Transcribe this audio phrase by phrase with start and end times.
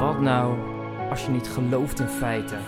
[0.00, 0.58] Wat nou
[1.10, 2.58] als je niet gelooft in feiten?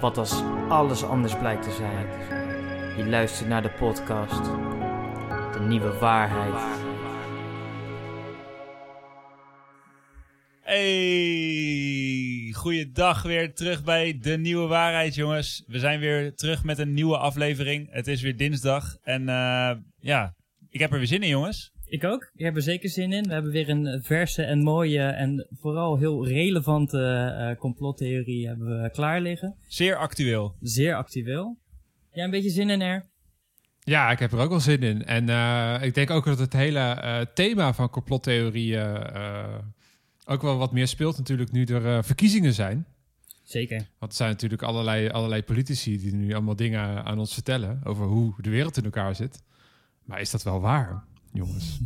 [0.00, 2.06] Wat als alles anders blijkt te zijn?
[2.96, 4.44] Je luistert naar de podcast.
[5.52, 6.80] De nieuwe waarheid.
[10.60, 15.64] Hey, goeiedag weer terug bij De Nieuwe Waarheid, jongens.
[15.66, 17.88] We zijn weer terug met een nieuwe aflevering.
[17.90, 20.34] Het is weer dinsdag en uh, ja,
[20.70, 21.71] ik heb er weer zin in, jongens.
[21.92, 22.30] Ik ook.
[22.34, 23.22] Ik heb er zeker zin in.
[23.22, 28.90] We hebben weer een verse en mooie en vooral heel relevante uh, complottheorie hebben we
[28.90, 29.56] klaar liggen.
[29.66, 30.56] Zeer actueel.
[30.60, 31.58] Zeer actueel.
[32.12, 33.06] Jij een beetje zin in er?
[33.80, 35.04] Ja, ik heb er ook wel zin in.
[35.04, 39.06] En uh, ik denk ook dat het hele thema van complottheorieën
[40.24, 42.86] ook wel wat meer speelt natuurlijk nu er verkiezingen zijn.
[43.42, 43.86] Zeker.
[43.98, 48.06] Want er zijn natuurlijk allerlei, allerlei politici die nu allemaal dingen aan ons vertellen over
[48.06, 49.42] hoe de wereld in elkaar zit.
[50.04, 51.78] Maar is dat wel waar, jongens?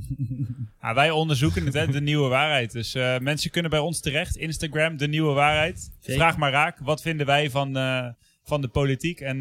[0.81, 2.73] Ja, wij onderzoeken het, hè, de nieuwe waarheid.
[2.73, 4.37] Dus uh, mensen kunnen bij ons terecht.
[4.37, 5.91] Instagram, de nieuwe waarheid.
[6.01, 6.21] Zeker.
[6.21, 6.79] Vraag maar raak.
[6.79, 8.07] Wat vinden wij van, uh,
[8.43, 9.41] van de politiek en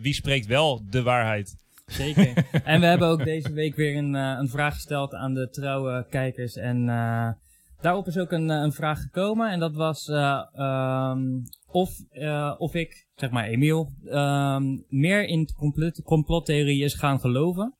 [0.00, 1.56] wie spreekt wel de waarheid?
[1.86, 2.32] Zeker.
[2.64, 6.56] en we hebben ook deze week weer een, een vraag gesteld aan de trouwe kijkers
[6.56, 6.88] en
[7.84, 12.54] Daarop is ook een, eh, een vraag gekomen en dat was uh, um, of, uh,
[12.58, 17.74] of ik, zeg maar Emiel, um, meer in complot, complottheorie is gaan geloven.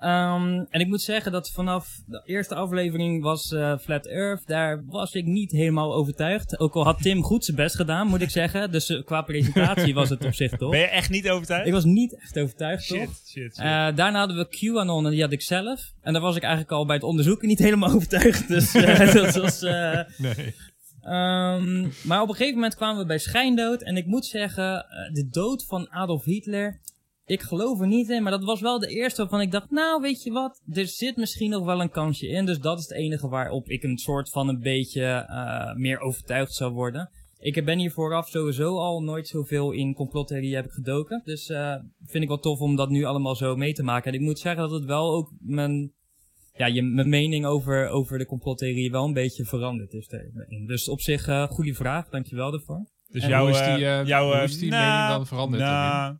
[0.00, 4.84] Um, en ik moet zeggen dat vanaf de eerste aflevering was uh, Flat Earth, daar
[4.86, 6.58] was ik niet helemaal overtuigd.
[6.58, 8.72] Ook al had Tim goed zijn best gedaan, moet ik zeggen.
[8.72, 10.70] Dus uh, qua presentatie was het op zich toch.
[10.70, 11.66] Ben je echt niet overtuigd?
[11.66, 13.16] Ik was niet echt overtuigd, shit, toch?
[13.16, 13.58] Shit, shit.
[13.58, 15.92] Uh, daarna hadden we QAnon en die had ik zelf.
[16.00, 18.48] En daar was ik eigenlijk al bij het onderzoeken niet helemaal overtuigd.
[18.48, 19.60] Dus dat was...
[20.16, 20.54] nee.
[21.02, 23.82] Um, maar op een gegeven moment kwamen we bij schijndood.
[23.82, 26.80] En ik moet zeggen, de dood van Adolf Hitler
[27.28, 30.00] ik geloof er niet in, maar dat was wel de eerste waarvan ik dacht, nou
[30.00, 32.46] weet je wat, er zit misschien nog wel een kansje in.
[32.46, 36.54] Dus dat is het enige waarop ik een soort van een beetje uh, meer overtuigd
[36.54, 37.10] zou worden.
[37.38, 41.22] Ik ben hier vooraf sowieso al nooit zoveel in complottheorie heb ik gedoken.
[41.24, 44.12] Dus uh, vind ik wel tof om dat nu allemaal zo mee te maken.
[44.12, 45.92] En ik moet zeggen dat het wel ook mijn,
[46.56, 50.08] ja, je, mijn mening over, over de complottheorie wel een beetje veranderd is.
[50.66, 52.86] Dus op zich, uh, goede vraag, dankjewel daarvoor.
[53.08, 55.62] Dus jouw, hoe is die, jouw, hoe is die nah, mening dan veranderd?
[55.62, 56.14] Nah,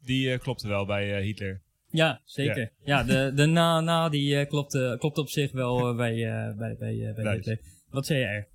[0.00, 1.62] die uh, klopte wel bij uh, Hitler.
[1.90, 2.72] Ja, zeker.
[2.84, 6.14] Ja, ja de, de na-na die uh, klopte, klopt op zich wel bij,
[6.56, 7.60] bij, bij, bij Hitler.
[7.90, 8.48] Wat zei jij er?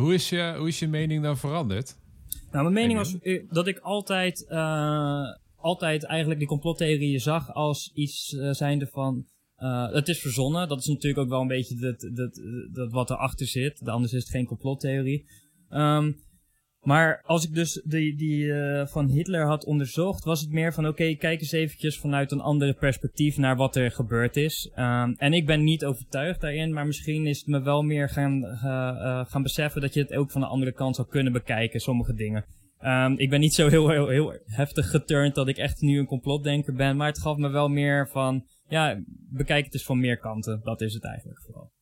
[0.00, 1.96] Hoe is, je, hoe is je mening dan veranderd?
[2.50, 3.16] Nou, mijn mening was
[3.50, 4.48] dat ik altijd,
[5.56, 9.26] altijd eigenlijk die complottheorieën zag als iets zijnde van...
[9.92, 10.68] het is verzonnen.
[10.68, 12.40] Dat is natuurlijk ook wel een beetje dat, dat,
[12.72, 13.88] dat wat erachter zit.
[13.88, 15.26] Anders is het geen complottheorie.
[15.70, 16.24] Um,
[16.86, 20.86] maar als ik dus die, die uh, van Hitler had onderzocht, was het meer van
[20.86, 24.70] oké, okay, kijk eens eventjes vanuit een andere perspectief naar wat er gebeurd is.
[24.76, 28.44] Um, en ik ben niet overtuigd daarin, maar misschien is het me wel meer gaan,
[28.44, 31.80] uh, uh, gaan beseffen dat je het ook van de andere kant zou kunnen bekijken,
[31.80, 32.44] sommige dingen.
[32.80, 36.06] Um, ik ben niet zo heel, heel, heel heftig geturnd dat ik echt nu een
[36.06, 40.18] complotdenker ben, maar het gaf me wel meer van, ja, bekijk het eens van meer
[40.18, 40.60] kanten.
[40.64, 41.72] Dat is het eigenlijk vooral.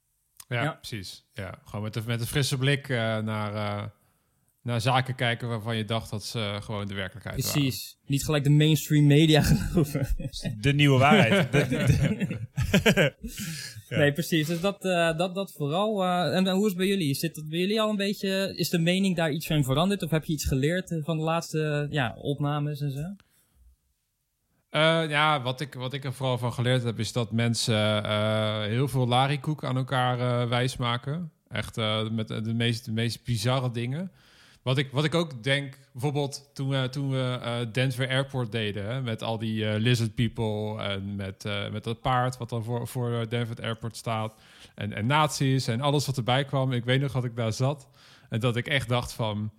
[0.49, 0.73] Ja, ja.
[0.73, 1.27] precies.
[1.33, 3.93] Ja, gewoon met, de, met een frisse blik naar
[4.65, 7.55] naar zaken kijken waarvan je dacht dat ze gewoon de werkelijkheid Precies.
[7.55, 7.69] waren.
[7.69, 7.97] Precies.
[8.07, 10.07] Niet gelijk de mainstream media geloven.
[10.61, 11.53] De nieuwe waarheid.
[13.89, 13.99] ja.
[13.99, 14.47] Nee, precies.
[14.47, 16.05] Dus dat, uh, dat, dat vooral.
[16.05, 17.15] Uh, en, en, hoe is het bij jullie?
[17.15, 18.53] Zit het bij jullie al een beetje...
[18.57, 20.03] Is de mening daar iets van veranderd?
[20.03, 23.15] Of heb je iets geleerd van de laatste ja, opnames en zo?
[24.71, 28.05] Uh, ja, wat ik, wat ik er vooral van geleerd heb, is dat mensen
[28.71, 31.31] heel veel larikoek aan elkaar wijsmaken.
[31.49, 31.77] Echt
[32.11, 34.11] met de meest, de meest bizarre dingen.
[34.65, 39.05] Wat ik, wat ik ook denk, bijvoorbeeld toen we, toen we uh, Denver Airport deden,
[39.05, 42.89] met al die uh, lizard people en met, uh, met dat paard wat dan voor,
[42.89, 44.35] voor Denver Airport staat,
[44.75, 46.73] en, en nazi's en alles wat erbij kwam.
[46.73, 47.89] Ik weet nog dat ik daar zat
[48.29, 49.51] en dat ik echt dacht van,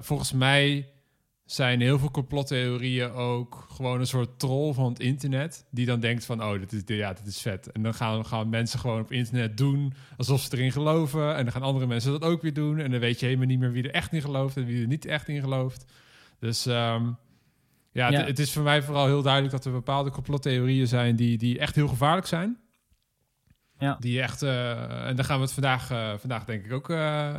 [0.00, 0.88] volgens mij
[1.50, 5.66] zijn heel veel complottheorieën ook gewoon een soort troll van het internet.
[5.70, 7.72] Die dan denkt van, oh, dit is, ja, dit is vet.
[7.72, 11.36] En dan gaan, gaan mensen gewoon op internet doen alsof ze erin geloven.
[11.36, 12.78] En dan gaan andere mensen dat ook weer doen.
[12.78, 14.86] En dan weet je helemaal niet meer wie er echt in gelooft en wie er
[14.86, 15.84] niet echt in gelooft.
[16.38, 17.16] Dus um,
[17.92, 18.24] ja, ja.
[18.24, 21.74] het is voor mij vooral heel duidelijk dat er bepaalde complottheorieën zijn die, die echt
[21.74, 22.58] heel gevaarlijk zijn.
[23.78, 23.96] Ja.
[24.00, 27.34] Die echt, uh, en daar gaan we het vandaag, uh, vandaag denk ik ook uh,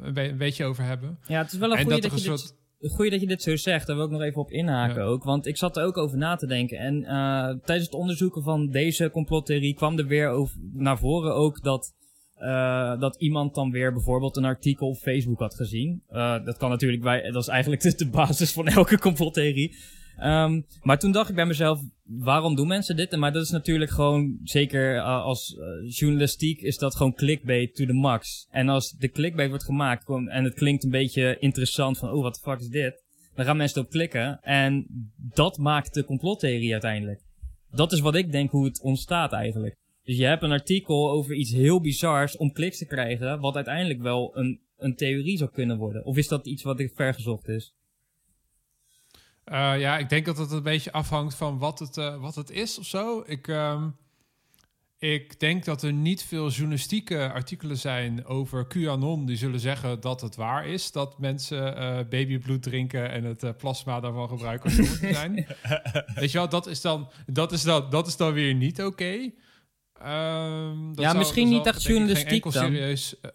[0.00, 1.18] een, be een, beetje over hebben.
[1.26, 2.54] Ja, het is wel een goede dat, dat je soort...
[2.90, 5.24] Goeie dat je dit zo zegt, daar wil ik nog even op inhaken ook.
[5.24, 6.78] Want ik zat er ook over na te denken.
[6.78, 11.62] En uh, tijdens het onderzoeken van deze complottheorie kwam er weer over, naar voren ook
[11.62, 11.94] dat,
[12.38, 16.02] uh, dat iemand dan weer bijvoorbeeld een artikel op Facebook had gezien.
[16.10, 19.76] Uh, dat kan natuurlijk, bij, dat is eigenlijk de, de basis van elke complottheorie.
[20.22, 23.16] Ehm, maar toen dacht ik bij mezelf, waarom doen mensen dit?
[23.16, 27.86] Maar dat is natuurlijk gewoon, zeker uh, als uh, journalistiek, is dat gewoon clickbait to
[27.86, 28.46] the max.
[28.50, 32.34] En als de clickbait wordt gemaakt en het klinkt een beetje interessant van, oh, wat
[32.34, 33.04] de fuck is dit?
[33.34, 34.86] Dan gaan mensen erop klikken en
[35.16, 37.20] dat maakt de complottheorie uiteindelijk.
[37.70, 39.76] Dat is wat ik denk hoe het ontstaat eigenlijk.
[40.04, 44.02] Dus je hebt een artikel over iets heel bizars om kliks te krijgen, wat uiteindelijk
[44.02, 46.04] wel een, een theorie zou kunnen worden.
[46.04, 47.74] Of is dat iets wat vergezocht is?
[49.44, 52.50] Uh, ja, ik denk dat het een beetje afhangt van wat het, uh, wat het
[52.50, 53.22] is of zo.
[53.26, 53.96] Ik, um,
[54.98, 60.20] ik denk dat er niet veel journalistieke artikelen zijn over QAnon die zullen zeggen dat
[60.20, 65.46] het waar is dat mensen uh, babybloed drinken en het plasma daarvan gebruiken te zijn.
[66.14, 68.88] Weet je wel, dat is dan, dat is dan, dat is dan weer niet oké.
[68.88, 69.34] Okay.
[70.06, 72.52] Um, ja, misschien niet echt journalistiek dan.
[72.52, 73.28] serieus uh,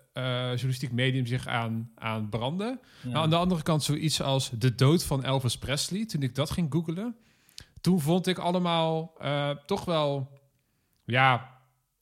[0.48, 2.80] journalistiek medium zich aan, aan branden.
[3.02, 3.10] Ja.
[3.10, 6.06] Nou, aan de andere kant zoiets als de dood van Elvis Presley.
[6.06, 7.16] Toen ik dat ging googlen,
[7.82, 10.40] toen vond ik allemaal uh, toch wel,
[11.06, 11.60] ja,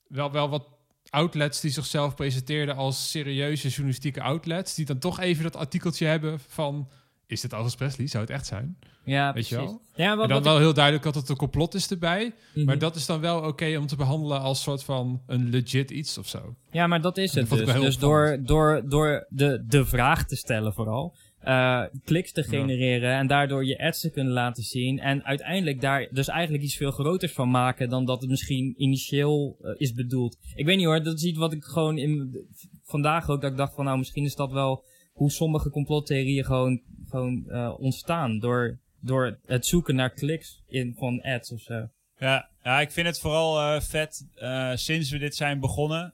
[0.07, 0.67] wel, wel wat
[1.09, 4.75] outlets die zichzelf presenteerden als serieuze journalistieke outlets.
[4.75, 6.89] Die dan toch even dat artikeltje hebben van
[7.27, 8.07] is dit Elvis Presley?
[8.07, 8.77] Zou het echt zijn?
[9.03, 9.49] Ja, Weet precies.
[9.49, 9.81] Je wel?
[9.95, 12.33] Ja, en dan wel heel duidelijk dat het een complot is erbij.
[12.53, 15.91] Maar dat is dan wel oké okay om te behandelen als soort van een legit
[15.91, 16.55] iets of zo.
[16.71, 17.73] Ja, maar dat is het dus.
[17.73, 21.15] Dus door, door, door de, de vraag te stellen vooral.
[21.47, 23.19] Uh, kliks te genereren ja.
[23.19, 24.99] en daardoor je ads te kunnen laten zien.
[24.99, 29.57] En uiteindelijk daar dus eigenlijk iets veel groters van maken dan dat het misschien initieel
[29.61, 30.37] uh, is bedoeld.
[30.55, 32.37] Ik weet niet hoor, dat is iets wat ik gewoon in,
[32.83, 34.83] vandaag ook, dat ik dacht van nou misschien is dat wel
[35.13, 36.81] hoe sommige complottheorieën gewoon
[37.15, 41.89] gewoon uh, ontstaan door, door het zoeken naar kliks in, van ads of zo.
[42.17, 46.13] Ja, ja, ik vind het vooral uh, vet uh, sinds we dit zijn begonnen.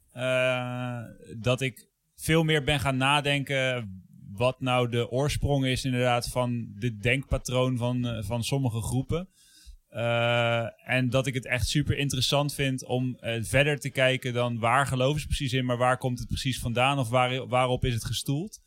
[1.38, 3.90] dat ik veel meer ben gaan nadenken
[4.36, 9.30] wat nou de oorsprong is inderdaad van dit denkpatroon van, van sommige groepen.
[10.86, 15.22] en dat ik het echt super interessant vind om verder te kijken dan waar geloven
[15.22, 18.62] ze precies in, maar waar komt het precies vandaan of waar, waarop is het gestoeld.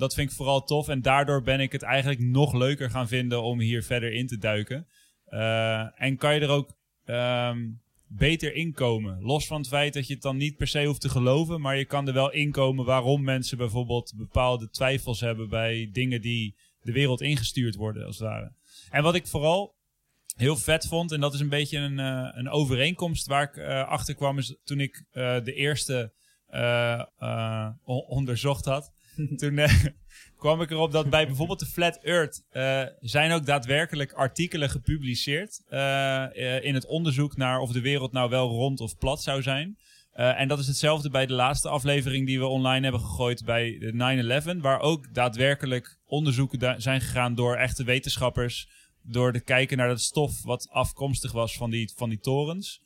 [0.00, 0.88] Dat vind ik vooral tof.
[0.88, 4.38] En daardoor ben ik het eigenlijk nog leuker gaan vinden om hier verder in te
[4.38, 4.86] duiken.
[5.28, 6.72] Uh, en kan je er ook
[7.04, 9.22] um, beter inkomen.
[9.22, 11.60] Los van het feit dat je het dan niet per se hoeft te geloven.
[11.60, 16.56] Maar je kan er wel inkomen waarom mensen bijvoorbeeld bepaalde twijfels hebben bij dingen die
[16.82, 18.52] de wereld ingestuurd worden, als het ware.
[18.90, 19.74] En wat ik vooral
[20.36, 23.88] heel vet vond, en dat is een beetje een, uh, een overeenkomst waar ik uh,
[23.88, 25.04] achter kwam, is toen ik
[25.44, 26.12] de eerste
[27.84, 28.92] onderzocht had.
[29.36, 29.84] Toen uh,
[30.38, 35.62] kwam ik erop dat bij bijvoorbeeld de Flat Earth uh, zijn ook daadwerkelijk artikelen gepubliceerd
[35.70, 36.24] uh,
[36.60, 39.78] in het onderzoek naar of de wereld nou wel rond of plat zou zijn.
[40.12, 43.92] en dat is hetzelfde bij de laatste aflevering die we online hebben gegooid bij
[44.56, 48.68] 9-11, waar ook daadwerkelijk onderzoeken zijn gegaan door echte wetenschappers,
[49.02, 52.80] door te kijken naar dat stof wat afkomstig was van die, van die torens.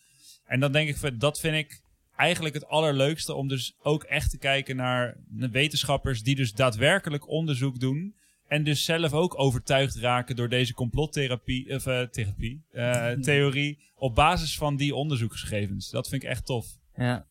[0.44, 1.82] En dan denk ik, dat vind ik
[2.16, 5.16] eigenlijk het allerleukste om dus ook echt te kijken naar
[5.50, 8.14] wetenschappers die dus daadwerkelijk onderzoek doen.
[8.48, 14.14] En dus zelf ook overtuigd raken door deze complottherapie, of uh, therapie, uh, theorie, op
[14.14, 15.90] basis van die onderzoeksgegevens.
[15.90, 16.66] Dat vind ik echt tof.
[16.96, 17.26] Ja.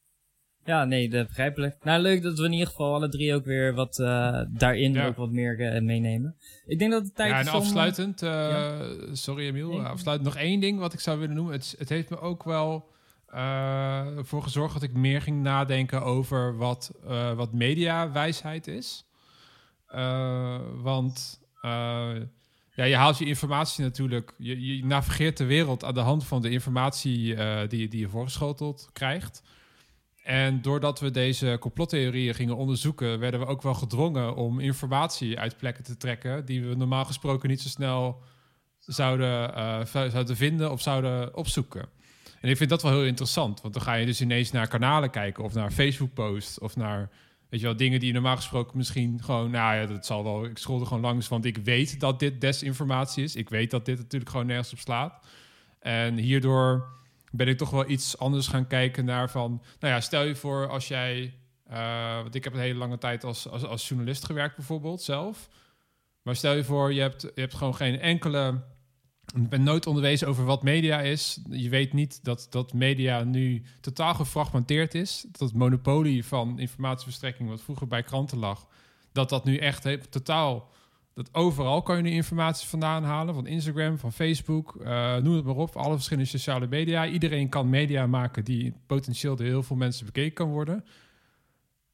[0.66, 1.84] Ja, nee, dat begrijpelijk.
[1.84, 5.16] Nou, leuk dat we in ieder geval alle drie ook weer wat uh, daarin ook
[5.16, 6.36] wat meer meenemen.
[6.66, 8.86] Ik denk dat het tijd ja, is en afsluitend, ja.
[9.12, 9.80] sorry Emiel, nee.
[9.80, 11.54] afsluitend nog één ding wat ik zou willen noemen.
[11.54, 12.93] Het, het heeft me ook wel
[13.34, 19.06] uh, voor gezorgd dat ik meer ging nadenken over wat, uh, wat mediawijsheid is.
[19.96, 21.42] Uh, want
[22.76, 26.42] ja, je haalt je informatie natuurlijk, je, je, navigeert de wereld aan de hand van
[26.42, 27.36] de informatie
[27.68, 29.44] die, die je voorgeschoteld krijgt.
[30.24, 35.58] En doordat we deze complottheorieën gingen onderzoeken, werden we ook wel gedwongen om informatie uit
[35.58, 38.24] plekken te trekken die we normaal gesproken niet zo snel
[38.80, 41.90] zouden, zouden vinden of zouden opzoeken.
[42.44, 45.10] En ik vind dat wel heel interessant, want dan ga je dus ineens naar kanalen
[45.10, 47.10] kijken of naar Facebook-posts of naar,
[47.50, 50.58] weet je wel, dingen die normaal gesproken misschien gewoon, nou ja, dat zal wel, ik
[50.58, 53.36] scroll er gewoon langs, want ik weet dat dit desinformatie is.
[53.36, 55.26] Ik weet dat dit natuurlijk gewoon nergens op slaat.
[55.80, 56.88] En hierdoor
[57.32, 60.70] ben ik toch wel iets anders gaan kijken naar van, nou ja, stel je voor
[60.70, 61.34] als jij,
[61.72, 65.50] uh, want ik heb een hele lange tijd als, als, als journalist gewerkt bijvoorbeeld zelf.
[66.22, 68.64] Maar stel je voor, je hebt, je hebt gewoon geen enkele
[69.36, 71.40] ik ben nooit onderwezen over wat media is.
[71.50, 75.26] Je weet niet dat, dat media nu totaal gefragmenteerd is.
[75.32, 78.68] Dat het monopolie van informatieverstrekking, wat vroeger bij kranten lag,
[79.12, 80.72] dat dat nu echt he, totaal.
[81.14, 83.34] Dat overal kan je nu informatie vandaan halen.
[83.34, 85.76] Van Instagram, van Facebook, uh, noem het maar op.
[85.76, 87.08] Alle verschillende sociale media.
[87.08, 90.86] Iedereen kan media maken die potentieel door heel veel mensen bekeken kan worden.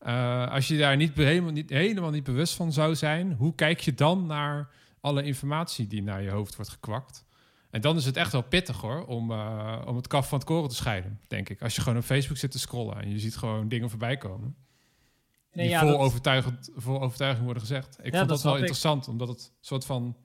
[0.07, 3.79] Uh, als je daar niet, helemaal, niet, helemaal niet bewust van zou zijn, hoe kijk
[3.79, 4.69] je dan naar
[5.01, 7.25] alle informatie die naar je hoofd wordt gekwakt?
[7.69, 10.47] En dan is het echt wel pittig hoor, om, uh, om het kaf van het
[10.47, 11.61] koren te scheiden, denk ik.
[11.61, 14.55] Als je gewoon op Facebook zit te scrollen en je ziet gewoon dingen voorbij komen.
[15.53, 17.97] Nee, die ja, vol, overtuigend, vol overtuiging worden gezegd.
[18.01, 20.15] Ik vond dat, wel interessant, omdat het soort van...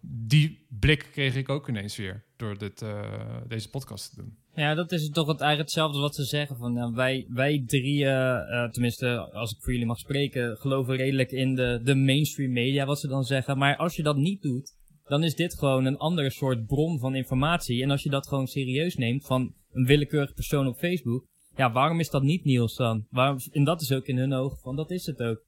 [0.00, 3.02] Die blik kreeg ik ook ineens weer door dit, uh,
[3.48, 4.38] deze podcast te doen.
[4.54, 6.56] Ja, dat is toch het, eigenlijk hetzelfde wat ze zeggen.
[6.56, 11.30] Van, nou, wij, wij drie, uh, tenminste als ik voor jullie mag spreken, geloven redelijk
[11.30, 13.58] in de, de mainstream media, wat ze dan zeggen.
[13.58, 17.14] Maar als je dat niet doet, dan is dit gewoon een andere soort bron van
[17.14, 17.82] informatie.
[17.82, 21.26] En als je dat gewoon serieus neemt van een willekeurig persoon op Facebook,
[21.56, 23.06] ja, waarom is dat niet Niels dan?
[23.10, 25.44] Waarom, en dat is ook in hun ogen van, dat is het ook.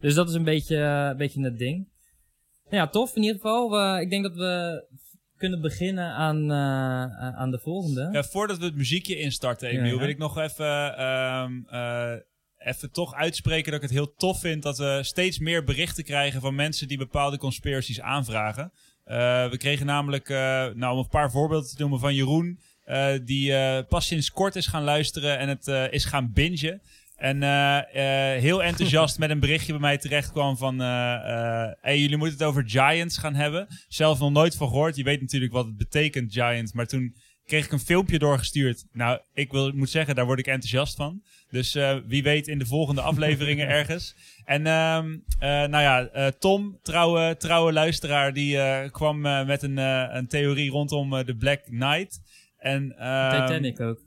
[0.00, 1.88] Dus dat is een beetje, uh, een beetje het ding.
[2.74, 3.98] Ja, tof in ieder geval.
[4.00, 4.84] Ik denk dat we
[5.36, 8.08] kunnen beginnen aan, uh, aan de volgende.
[8.12, 11.66] Ja, voordat we het muziekje instarten, Emiel, wil ik nog even, um,
[12.58, 16.40] even toch uitspreken dat ik het heel tof vind dat we steeds meer berichten krijgen
[16.40, 18.72] van mensen die bepaalde conspiracies aanvragen.
[19.50, 20.28] we kregen namelijk,
[20.74, 22.58] nou om een paar voorbeelden te noemen van Jeroen,
[23.24, 23.52] die
[23.84, 26.82] pas sinds kort is gaan luisteren en het is gaan bingen.
[27.16, 30.80] En uh, uh, heel enthousiast met een berichtje bij mij terecht kwam van...
[30.80, 30.86] Uh,
[31.80, 33.66] hey, jullie moeten het over Giants gaan hebben.
[33.88, 34.96] Zelf nog nooit van gehoord.
[34.96, 36.72] Je weet natuurlijk wat het betekent, Giants.
[36.72, 38.84] Maar toen kreeg ik een filmpje doorgestuurd.
[38.92, 41.22] Nou, ik wil, moet zeggen, daar word ik enthousiast van.
[41.50, 44.16] Dus wie weet in de volgende afleveringen ergens.
[44.44, 45.16] En ehm,
[45.70, 48.58] nou ja, Tom, trouwe, trouwe luisteraar, die
[48.90, 49.76] kwam met een,
[50.16, 52.20] een theorie rondom de Black Knight.
[52.58, 54.03] En, ehm, Titanic ook.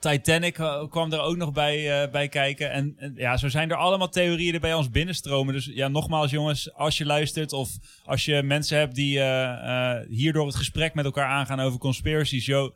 [0.00, 2.70] Titanic eh, kwam er ook nog bij, uh, bij kijken.
[2.70, 5.54] En, ja, zo zijn er allemaal theorieën die bij ons binnenstromen.
[5.54, 7.70] Dus ja, nogmaals jongens, als je luistert of
[8.04, 12.74] als je mensen hebt die uh, hierdoor het gesprek met elkaar aangaan over conspiracies, yo,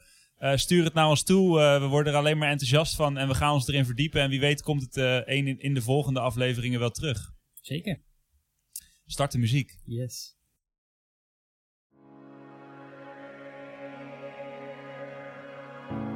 [0.54, 1.58] stuur het naar ons toe.
[1.80, 4.20] we worden er alleen maar enthousiast van en we gaan ons erin verdiepen.
[4.20, 7.32] En wie weet komt het een in, in de volgende afleveringen wel terug.
[7.60, 8.00] Zeker.
[9.06, 9.78] Start de muziek.
[9.84, 10.33] Yes.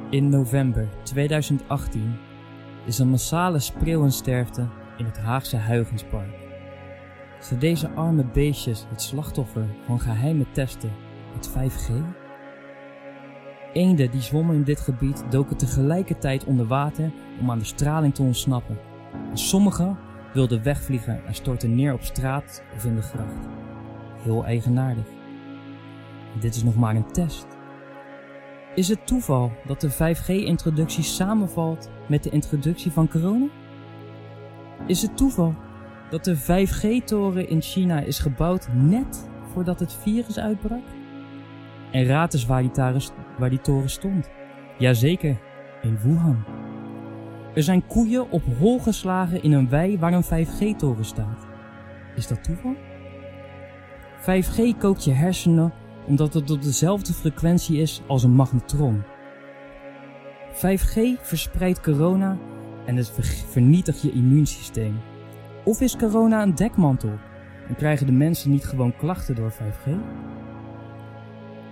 [0.09, 2.15] In november 2018
[2.85, 6.29] is een massale spreeuwensterfte in het Haagse Huygenspark.
[7.39, 10.91] Zijn deze arme beestjes het slachtoffer van geheime testen
[11.33, 11.91] met 5G?
[13.73, 18.21] Eenden die zwommen in dit gebied doken tegelijkertijd onder water om aan de straling te
[18.21, 18.77] ontsnappen.
[19.29, 19.97] En sommigen
[20.33, 23.47] wilden wegvliegen en stortten neer op straat of in de gracht.
[24.23, 25.05] Heel eigenaardig.
[26.39, 27.48] dit is nog maar een test.
[28.79, 33.47] Is het toeval dat de 5G-introductie samenvalt met de introductie van corona?
[34.87, 35.55] Is het toeval
[36.09, 40.83] dat de 5G-toren in China is gebouwd net voordat het virus uitbrak?
[41.91, 42.71] En raad eens waar die,
[43.37, 44.29] waar die toren stond.
[44.77, 45.37] Jazeker,
[45.81, 46.43] in Wuhan.
[47.55, 51.47] Er zijn koeien op hol geslagen in een wei waar een 5G-toren staat.
[52.15, 52.75] Is dat toeval?
[54.19, 55.73] 5G kookt je hersenen
[56.09, 59.03] omdat het op dezelfde frequentie is als een magnetron.
[60.53, 62.37] 5G verspreidt corona
[62.85, 63.11] en het
[63.49, 64.99] vernietigt je immuunsysteem.
[65.63, 67.11] Of is corona een dekmantel
[67.67, 69.89] en krijgen de mensen niet gewoon klachten door 5G?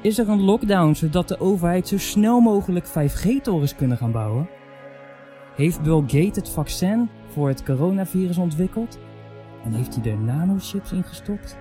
[0.01, 4.49] Is er een lockdown zodat de overheid zo snel mogelijk 5G-torens kunnen gaan bouwen?
[5.55, 8.99] Heeft Bill Gates het vaccin voor het coronavirus ontwikkeld?
[9.63, 11.57] En heeft hij er nanochips in gestopt?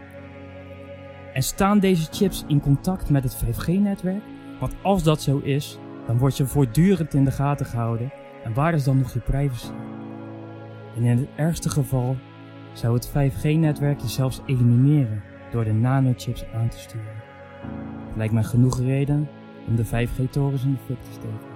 [1.37, 4.23] En staan deze chips in contact met het 5G-netwerk?
[4.61, 8.13] Want als dat zo is, dan word je voortdurend in de gaten gehouden.
[8.45, 9.71] En waar is dan nog je privacy?
[10.97, 12.17] En in het ergste geval
[12.73, 17.23] zou het 5G-netwerk je zelfs elimineren door de nanochips aan te sturen.
[18.15, 19.29] Lijkt mij genoeg reden
[19.67, 21.55] om de 5G-torens in de fik te steken.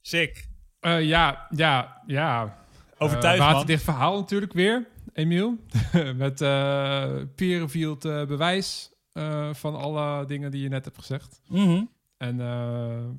[0.00, 0.48] Sick.
[0.80, 2.58] Uh, ja, ja, ja.
[2.98, 4.90] Overtuigd, uh, Waterdicht verhaal natuurlijk weer.
[5.12, 5.58] Emiel.
[6.16, 11.40] met uh, peer-reviewed uh, bewijs uh, van alle dingen die je net hebt gezegd.
[11.48, 11.90] Mm -hmm.
[12.16, 12.36] En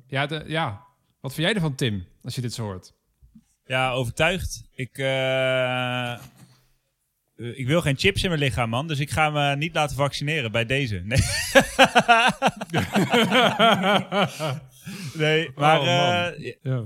[0.06, 0.84] ja, de, ja,
[1.20, 2.94] wat vind jij ervan, Tim, als je dit zo hoort?
[3.64, 4.68] Ja, overtuigd.
[4.70, 4.98] Ik,
[7.56, 8.88] ik wil geen chips in mijn lichaam, man.
[8.88, 11.02] Dus ik ga me niet laten vaccineren bij deze.
[11.04, 11.18] Nee,
[15.24, 15.80] nee maar...
[15.80, 15.86] Oh,
[16.62, 16.84] ja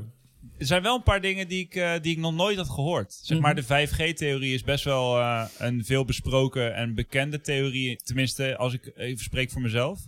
[0.58, 3.18] er zijn wel een paar dingen die ik, uh, die ik nog nooit had gehoord.
[3.22, 3.66] Zeg maar, mhm.
[3.66, 7.96] de 5G-theorie is best wel uh, een veel besproken en bekende theorie.
[8.04, 10.00] Tenminste, als ik even spreek voor mezelf.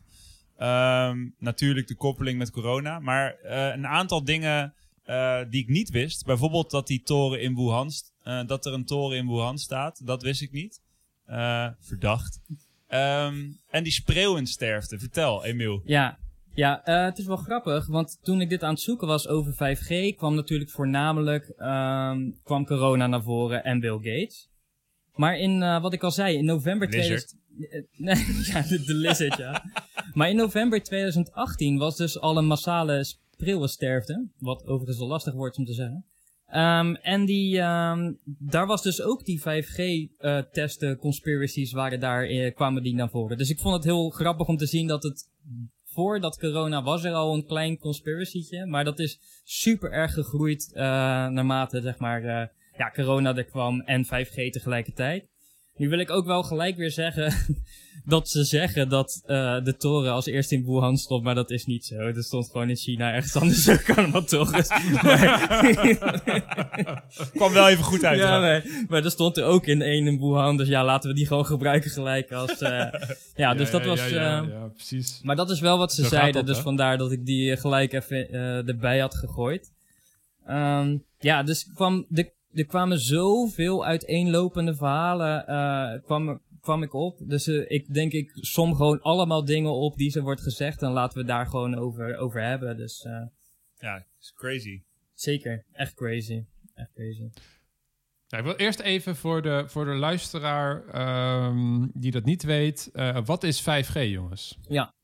[0.63, 2.99] Um, natuurlijk de koppeling met corona.
[2.99, 4.75] Maar uh, een aantal dingen
[5.51, 6.25] die ik niet wist.
[6.25, 7.93] Bijvoorbeeld dat die toren in Wuhan,
[8.47, 10.07] dat er een toren in Wuhan staat.
[10.07, 10.81] Dat wist ik niet.
[11.81, 12.41] verdacht.
[12.89, 14.99] Um, en die spreeuwensterfte.
[14.99, 15.83] Vertel, Emiel.
[15.85, 16.19] Ja,
[16.55, 19.53] ja, uh, het is wel grappig, want toen ik dit aan het zoeken was over
[19.53, 24.49] 5G, kwam natuurlijk voornamelijk um, kwam corona naar voren en Bill Gates.
[25.15, 26.89] Maar in, uh, wat ik al zei, in november...
[26.89, 29.65] 2000, eh, nee, ja, de, de lizard, ja.
[30.15, 34.29] Maar in november 2018 was dus al een massale spreeuwensterfte.
[34.39, 36.05] Wat overigens wel lastig wordt om te zeggen.
[36.47, 42.83] Ehm, en die, ehm, daar was dus ook die 5G-testen, conspiracies waren daar, eh, kwamen
[42.83, 43.39] die naar voren.
[43.39, 45.29] Dus ik vond het heel grappig om te zien dat het
[46.01, 48.67] voordat corona was er al een klein conspiracytje.
[48.67, 50.83] Maar dat is super erg gegroeid uh,
[51.29, 55.29] naarmate zeg maar, uh, ja, corona er kwam en 5G tegelijkertijd.
[55.75, 57.33] Nu wil ik ook wel gelijk weer zeggen
[58.05, 61.65] dat ze zeggen dat uh, de toren als eerste in Wuhan stond, maar dat is
[61.65, 61.95] niet zo.
[61.95, 64.69] Er stond gewoon in China ergens anders ook allemaal torens.
[67.35, 68.19] Kwam wel even goed uit.
[68.19, 71.17] Ja, maar, maar er stond er ook in één in Wuhan, dus ja, laten we
[71.17, 72.63] die gewoon gebruiken gelijk als...
[72.63, 72.69] Uh,
[73.35, 74.09] ja, dus ja, dat ja, was...
[74.09, 75.21] Ja, uh, ja, precies.
[75.23, 76.63] Maar dat is wel wat ze Zo zeiden, dus hè?
[76.63, 78.33] vandaar dat ik die gelijk even
[78.67, 79.73] erbij had gegooid.
[80.49, 87.19] Um, ja, dus kwam, de, er kwamen zoveel uiteenlopende verhalen kwam, kwam ik op.
[87.23, 90.83] Dus uh, ik denk, ik som gewoon allemaal dingen op die ze wordt gezegd.
[90.83, 92.77] En laten we daar gewoon over, over hebben.
[92.77, 93.27] Dus, uh,
[93.79, 94.83] ja, it's crazy.
[95.15, 96.45] Zeker, echt crazy.
[96.75, 97.31] Echt crazy.
[98.27, 100.85] Ja, ik wil eerst even voor de, voor de luisteraar
[101.47, 102.91] um, die dat niet weet.
[102.93, 104.59] Uh, wat is 5G, jongens?
[104.69, 104.95] Ja,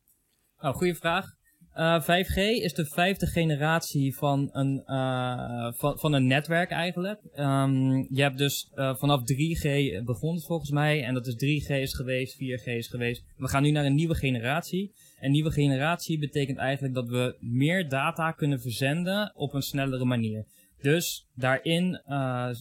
[0.58, 1.35] oh, goede vraag.
[1.76, 7.20] Uh, 5G is de vijfde generatie van een, uh, van, van een netwerk eigenlijk.
[7.38, 9.64] Um, je hebt dus uh, vanaf 3G
[10.04, 11.04] begonnen volgens mij.
[11.04, 13.24] En dat is 3G is geweest, 4G is geweest.
[13.36, 14.92] We gaan nu naar een nieuwe generatie.
[15.20, 20.44] En nieuwe generatie betekent eigenlijk dat we meer data kunnen verzenden op een snellere manier.
[20.80, 22.02] Dus daarin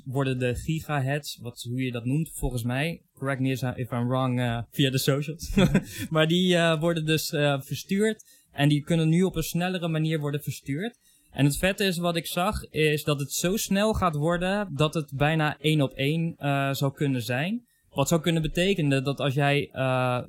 [0.05, 4.63] worden de gigahertz, wat, hoe je dat noemt volgens mij, correct me if I'm wrong
[4.71, 5.55] via de socials,
[6.09, 7.29] maar die worden dus
[7.59, 8.23] verstuurd
[8.55, 10.97] en die kunnen nu op een snellere manier worden verstuurd.
[11.31, 14.93] En het vette is wat ik zag, is dat het zo snel gaat worden dat
[14.93, 16.35] het bijna één op één
[16.75, 17.65] zou kunnen zijn.
[17.89, 19.69] Wat zou kunnen betekenen dat als jij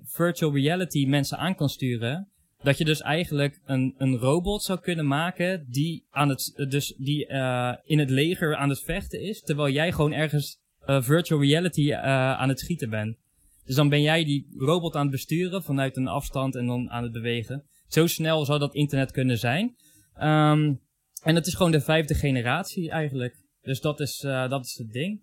[0.04, 2.28] virtual reality mensen aan kan sturen,
[2.62, 7.28] dat je dus eigenlijk een, een robot zou kunnen maken die, aan het, dus die
[7.28, 12.48] uh, in het leger aan het vechten is, terwijl jij gewoon ergens virtual reality aan
[12.48, 13.16] het schieten bent.
[13.64, 17.03] Dus dan ben jij die robot aan het besturen vanuit een afstand en dan aan
[17.03, 17.64] het bewegen.
[17.88, 19.77] Zo snel zou dat internet kunnen zijn.
[20.20, 20.81] Um,
[21.22, 23.37] en het is gewoon de vijfde generatie eigenlijk.
[23.62, 25.20] Dus dat is, dat is het ding.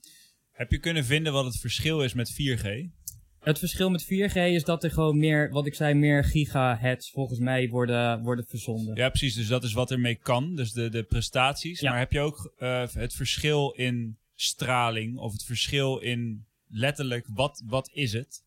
[0.51, 2.91] Heb je kunnen vinden wat het verschil is met 4G?
[3.43, 7.39] Het verschil met 4G is dat er gewoon meer, wat ik zei, meer gigahertz volgens
[7.39, 8.95] mij worden, worden verzonden.
[8.95, 9.35] Ja, precies.
[9.35, 10.55] Dus dat is wat ermee kan.
[10.55, 11.79] Dus de, de prestaties.
[11.79, 11.89] Ja.
[11.89, 17.63] Maar heb je ook uh, het verschil in straling of het verschil in letterlijk, wat,
[17.65, 18.43] wat is het?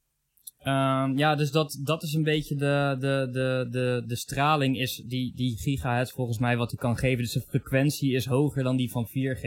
[0.66, 5.02] Um, ja, dus dat, dat is een beetje de, de, de, de, de straling is
[5.05, 7.22] die, die gigahertz volgens mij wat hij kan geven.
[7.22, 9.42] Dus de frequentie is hoger dan die van 4G.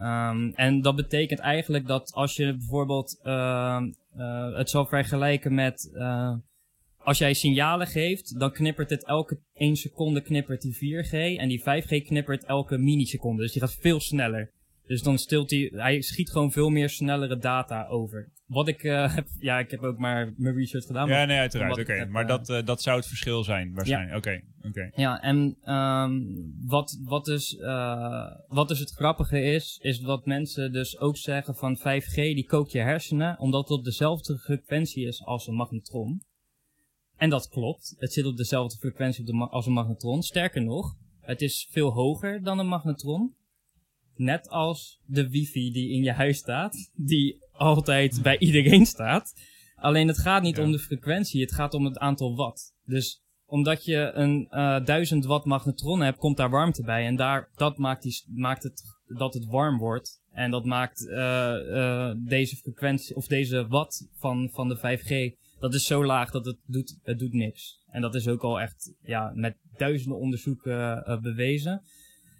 [0.00, 3.82] Um, en dat betekent eigenlijk dat als je bijvoorbeeld uh,
[4.16, 6.34] uh, het zou vergelijken met uh,
[6.98, 11.60] als jij signalen geeft, dan knippert het elke 1 seconde knippert die 4G en die
[11.60, 13.42] 5G knippert elke milliseconde.
[13.42, 14.50] Dus die gaat veel sneller.
[14.88, 18.32] Dus dan stilt hij, hij schiet gewoon veel meer snellere data over.
[18.46, 21.08] Wat ik uh, heb, ja, ik heb ook maar mijn research gedaan.
[21.08, 21.72] Ja, nee, uiteraard.
[21.72, 22.06] Oké, okay.
[22.06, 24.16] maar uh, dat, uh, dat zou het verschil zijn, waarschijnlijk.
[24.16, 24.36] Oké, ja.
[24.36, 24.48] oké.
[24.68, 25.02] Okay, okay.
[25.02, 27.56] Ja, en um, wat, wat, dus,
[28.48, 32.72] wat dus het grappige is, is dat mensen dus ook zeggen van 5G die kookt
[32.72, 36.22] je hersenen, omdat het op dezelfde frequentie is als een magnetron.
[37.16, 37.94] En dat klopt.
[37.98, 40.22] Het zit op dezelfde frequentie als een magnetron.
[40.22, 43.36] Sterker nog, het is veel hoger dan een magnetron.
[44.18, 49.34] Net als de wifi die in je huis staat, die altijd bij iedereen staat.
[49.76, 50.62] Alleen het gaat niet ja.
[50.62, 52.74] om de frequentie, het gaat om het aantal watt.
[52.84, 57.06] Dus omdat je een uh, 1000 watt magnetron hebt, komt daar warmte bij.
[57.06, 60.22] En daar, dat maakt, die, maakt het dat het warm wordt.
[60.32, 65.74] En dat maakt uh, uh, deze frequentie, of deze watt van, van de 5G, dat
[65.74, 67.82] is zo laag dat het doet, het doet niks.
[67.90, 71.82] En dat is ook al echt ja, met duizenden onderzoeken bewezen.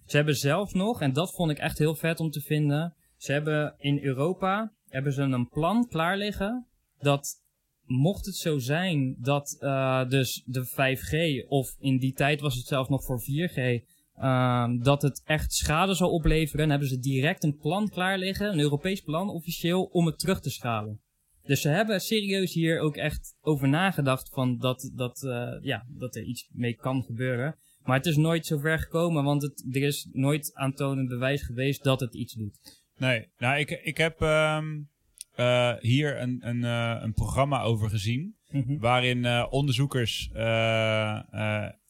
[0.09, 2.95] Ze hebben zelf nog, en dat vond ik echt heel vet om te vinden.
[3.17, 6.67] Ze hebben in Europa hebben ze een plan klaar liggen.
[6.99, 7.43] Dat
[7.85, 12.67] mocht het zo zijn dat uh, dus de 5G, of in die tijd was het
[12.67, 13.85] zelfs nog voor 4G,
[14.21, 18.61] uh, dat het echt schade zou opleveren, hebben ze direct een plan klaar liggen, een
[18.61, 21.01] Europees plan officieel, om het terug te schalen.
[21.43, 26.17] Dus ze hebben serieus hier ook echt over nagedacht van dat, dat, uh, ja, dat
[26.17, 27.57] er iets mee kan gebeuren.
[27.85, 31.83] Maar het is nooit zo ver gekomen, want het, er is nooit aantonend bewijs geweest
[31.83, 32.59] dat het iets doet.
[32.97, 34.89] Nee, nou ik, ik heb um,
[35.37, 38.37] uh, hier een, een, uh, een programma over gezien.
[38.49, 38.57] Mhm.
[38.57, 38.79] Mm -hmm.
[38.79, 40.31] Waarin uh, onderzoekers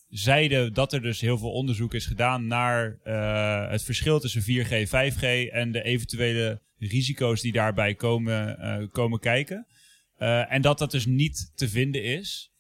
[0.09, 2.98] zeiden dat er dus heel veel onderzoek is gedaan naar
[3.70, 9.66] het verschil tussen 4G, 5G en de eventuele risico's die daarbij komen, komen kijken.
[10.18, 12.53] Eh, en dat dat dus niet te vinden is.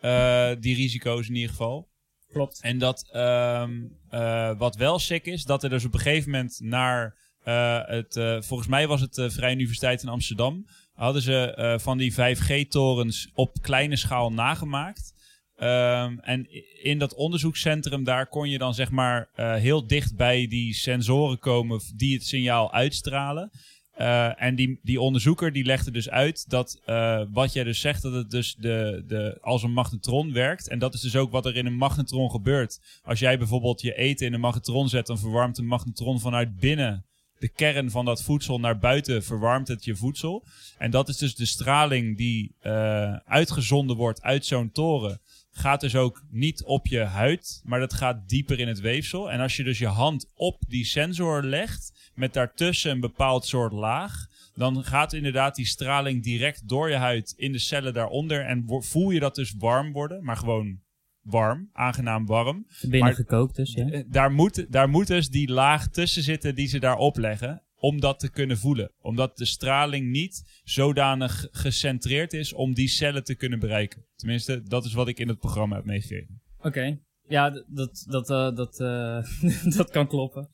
[0.00, 1.88] Eh, die risico's in ieder geval.
[2.32, 2.60] Klopt.
[2.60, 6.60] En dat ehm, eh, wat wel sick is, dat er dus op een gegeven moment
[6.62, 11.76] naar eh, het, eh, volgens mij was het de Vrije Universiteit in Amsterdam, hadden ze
[11.80, 15.14] van die 5G-torens op kleine schaal nagemaakt.
[15.56, 16.46] Ehm, en
[16.82, 21.80] in dat onderzoekscentrum daar kon je dan zeg maar heel dicht bij die sensoren komen
[21.96, 23.50] die het signaal uitstralen.
[23.98, 28.02] Eh, en die, die onderzoeker die legde dus uit dat eh, wat jij dus zegt,
[28.02, 30.68] dat het dus de, de, als een magnetron werkt.
[30.68, 32.80] En dat is dus ook wat er in een magnetron gebeurt.
[33.02, 37.04] Als jij bijvoorbeeld je eten in een magnetron zet, dan verwarmt een magnetron vanuit binnen
[37.38, 40.44] de kern van dat voedsel naar buiten, verwarmt het je voedsel.
[40.78, 45.20] En dat is dus de straling die eh, uitgezonden wordt uit zo'n toren.
[45.50, 49.30] Gaat dus ook niet op je huid, maar dat gaat dieper in het weefsel.
[49.30, 53.72] En als je dus je hand op die sensor legt, met daartussen een bepaald soort
[53.72, 58.44] laag, dan gaat inderdaad die straling direct door je huid in de cellen daaronder.
[58.44, 60.80] En voel je dat dus warm worden, maar gewoon
[61.22, 62.66] warm, aangenaam warm.
[62.80, 63.88] Binnen Maar- gekookt dus, ja.
[63.90, 67.62] Eh, Daar moet, daar moet dus die laag tussen zitten die ze daar opleggen.
[67.80, 68.92] Om dat te kunnen voelen.
[69.00, 74.04] Omdat de straling niet zodanig gecentreerd is om die cellen te kunnen bereiken.
[74.16, 76.40] Tenminste, dat is wat ik in het programma heb meegegeven.
[76.60, 76.98] Oké.
[77.28, 79.24] Ja, dat, dat, eh, dat, eh,
[79.76, 80.48] dat kan kloppen.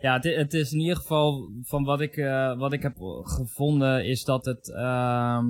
[0.00, 4.24] Ja, het, is in ieder geval van wat ik, eh, wat ik heb gevonden is
[4.24, 5.46] dat het, ehm,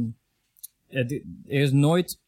[0.88, 1.12] het-
[1.46, 2.20] er is nooit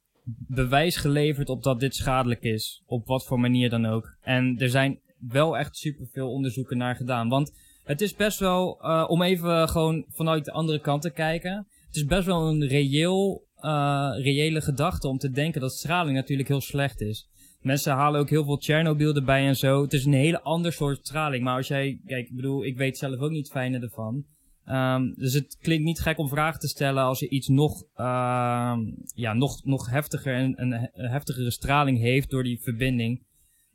[0.49, 2.83] bewijs geleverd op dat dit schadelijk is.
[2.87, 4.17] Op wat voor manier dan ook.
[4.21, 7.29] En er zijn wel echt superveel onderzoeken naar gedaan.
[7.29, 7.53] Want
[7.85, 11.67] het is best wel, eh, om even gewoon vanuit de andere kant te kijken.
[11.87, 16.49] Het is best wel een reëel, eh, reële gedachte om te denken dat straling natuurlijk
[16.49, 17.29] heel slecht is.
[17.61, 19.83] Mensen halen ook heel veel Chernobyl erbij en zo.
[19.83, 21.45] Het is een hele ander soort straling.
[21.45, 24.25] Maar als jij, kijk, ik bedoel, ik weet zelf ook niet het fijne ervan.
[24.65, 28.81] Ehm, dus het klinkt niet gek om vragen te stellen als je iets nog, ehm,
[29.15, 33.23] ja, nog, nog heftiger en een he- een heftigere straling heeft door die verbinding.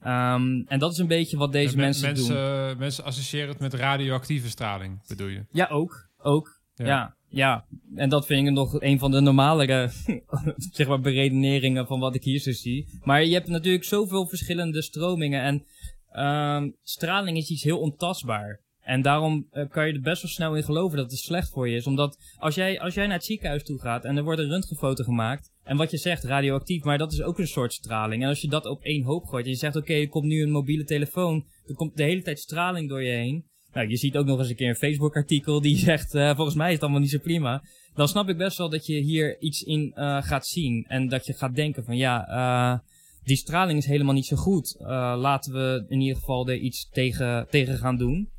[0.02, 2.78] Ehm, en dat is een beetje wat deze En men- mensen, mensen, doen.
[2.78, 5.46] mensen associëren het met radioactieve straling, bedoel je?
[5.52, 6.08] Ja, ook.
[6.17, 6.62] Ook.
[6.76, 6.86] Ja.
[6.86, 7.15] Ja.
[7.34, 7.65] Ja,
[7.96, 9.89] En dat vind ik nog een van de normalere
[10.72, 13.00] zeg maar, beredeneringen van wat ik hier zo zie.
[13.04, 15.41] Maar je hebt natuurlijk zoveel verschillende stromingen.
[15.41, 15.65] En
[16.12, 18.62] ehm, straling is iets heel ontastbaar.
[18.80, 21.69] En daarom eh, kan je er best wel snel in geloven dat het slecht voor
[21.69, 21.88] je is.
[21.88, 25.04] Omdat als jij, als jij naar het ziekenhuis toe gaat en er wordt een röntgenfoto
[25.04, 25.52] gemaakt.
[25.63, 28.24] En wat je zegt, radioactief, maar dat is ook een soort straling.
[28.24, 30.43] En als je dat op één hoop gooit en je zegt, oké, er komt nu
[30.43, 31.46] een mobiele telefoon.
[31.67, 33.52] Er komt de hele tijd straling door je heen.
[33.73, 36.67] Nou, je ziet ook nog eens een keer een Facebook-artikel die zegt, eh, volgens mij
[36.67, 37.63] is het allemaal niet zo prima.
[37.95, 40.86] Dan snap ik best wel dat je hier iets in eh, gaat zien.
[40.88, 42.79] En dat je gaat denken van, ja, eh,
[43.23, 44.75] die straling is helemaal niet zo goed.
[44.79, 48.29] Laten we in ieder geval er iets tegen, tegen gaan doen.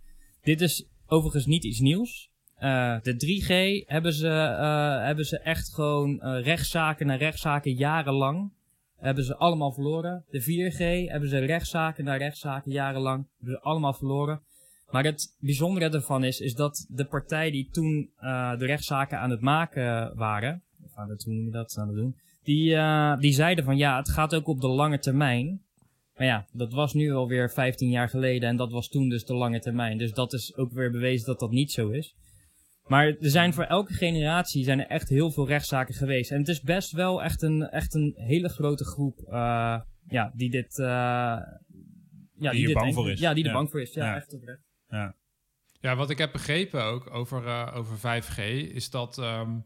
[0.42, 2.30] Dit is overigens niet iets nieuws.
[3.02, 4.26] De 3G hebben ze,
[5.04, 8.52] hebben ze echt gewoon rechtszaken na rechtszaken jarenlang.
[8.96, 10.24] Hebben ze allemaal verloren.
[10.30, 13.26] De 4G hebben ze rechtszaken na rechtszaken jarenlang.
[13.38, 14.42] Hebben ze allemaal verloren.
[14.94, 19.30] Maar het bijzondere ervan is, is dat de partij die toen eh, de rechtszaken aan
[19.30, 23.18] het maken waren, of aan het, hoe noem je dat, aan het doen, die, eh,
[23.18, 25.62] die zeiden van ja, het gaat ook op de lange termijn.
[26.16, 29.34] Maar ja, dat was nu alweer 15 jaar geleden en dat was toen dus de
[29.34, 29.98] lange termijn.
[29.98, 32.14] Dus dat is ook weer bewezen dat dat niet zo is.
[32.86, 36.30] Maar er zijn voor elke generatie zijn er echt heel veel rechtszaken geweest.
[36.30, 40.50] En het is best wel echt een, echt een hele grote groep uh, ja, die
[40.50, 40.78] dit...
[40.78, 43.20] Uh, ja, die, die dit bang voor is.
[43.20, 43.92] Ja, die er bang voor is.
[43.94, 44.16] Ja, Ja.
[44.16, 44.72] echt oprecht.
[44.94, 45.14] Ja.
[45.80, 48.38] Ja, wat ik heb begrepen ook over, uh, over 5G
[48.74, 49.64] is dat, um,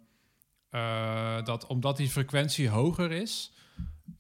[0.71, 3.53] uh, dat omdat die frequentie hoger is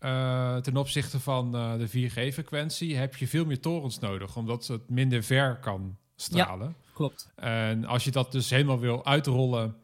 [0.00, 5.22] uh, ten opzichte van de 4G-frequentie, heb je veel meer torens nodig, omdat het minder
[5.22, 6.68] ver kan stralen.
[6.68, 7.30] Ja, klopt.
[7.34, 9.76] En als je dat dus helemaal wil uitrollen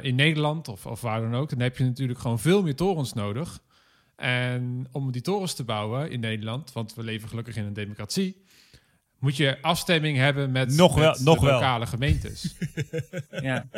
[0.00, 3.12] in Nederland of, of waar dan ook, dan heb je natuurlijk gewoon veel meer torens
[3.12, 3.60] nodig.
[4.16, 8.44] En om die torens te bouwen in Nederland, want we leven gelukkig in een democratie,
[9.18, 11.54] moet je afstemming hebben met, nog wel, met nog de wel.
[11.54, 12.56] lokale gemeentes.
[13.30, 13.68] ja.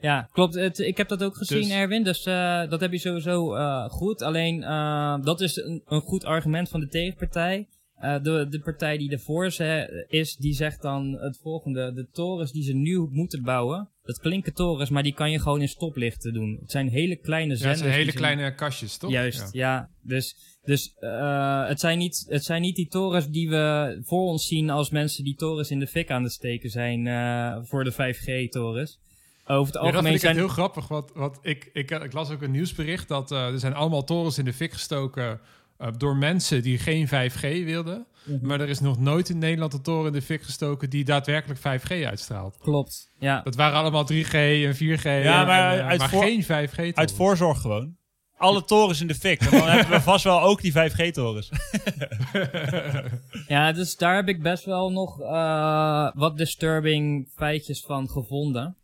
[0.00, 0.54] Ja, klopt.
[0.54, 2.02] Het, ik heb dat ook gezien, Dus- Erwin.
[2.04, 4.22] Dus uh, dat heb je sowieso uh, goed.
[4.22, 7.68] Alleen, uh, dat is een, een, goed argument van de tegenpartij.
[8.02, 9.46] Uh, de, de partij die ervoor
[10.08, 11.92] is, die zegt dan het volgende.
[11.92, 15.60] De torens die ze nu moeten bouwen, dat klinken torens, maar die kan je gewoon
[15.60, 16.58] in stoplichten doen.
[16.60, 17.80] Het zijn hele kleine Ja, zenders.
[17.80, 19.10] het zijn hele kleine kastjes, toch?
[19.10, 19.74] Juist, ja.
[19.74, 19.88] ja.
[20.02, 24.46] Dus, dus uh, het, zijn niet, het zijn niet die torens die we voor ons
[24.46, 27.92] zien als mensen die torens in de fik aan het steken zijn uh, voor de
[27.92, 28.98] 5G-torens.
[29.48, 30.36] Over het Ja, algemeen dat vind ik zijn...
[30.36, 33.74] heel grappig, want, want ik, ik, ik las ook een nieuwsbericht dat uh, er zijn
[33.74, 35.40] allemaal torens in de fik gestoken
[35.78, 38.06] eh, door mensen die geen 5G wilden.
[38.24, 38.46] Mhm.
[38.46, 41.60] Maar er is nog nooit in Nederland een toren in de fik gestoken die daadwerkelijk
[41.60, 42.56] 5G uitstraalt.
[42.58, 43.40] Klopt, ja.
[43.42, 45.02] Dat waren allemaal 3G en 4G.
[45.02, 46.74] Ja, en, maar en, eh, uit maar voor- geen 5G.
[46.74, 46.94] -torens.
[46.96, 47.96] Uit voorzorg gewoon.
[48.38, 49.40] Alle torens in de fik.
[49.40, 51.50] En dan hebben we vast wel ook die 5G-torens.
[53.48, 58.76] Ja, dus daar heb ik best wel nog eh, wat disturbing feitjes van gevonden.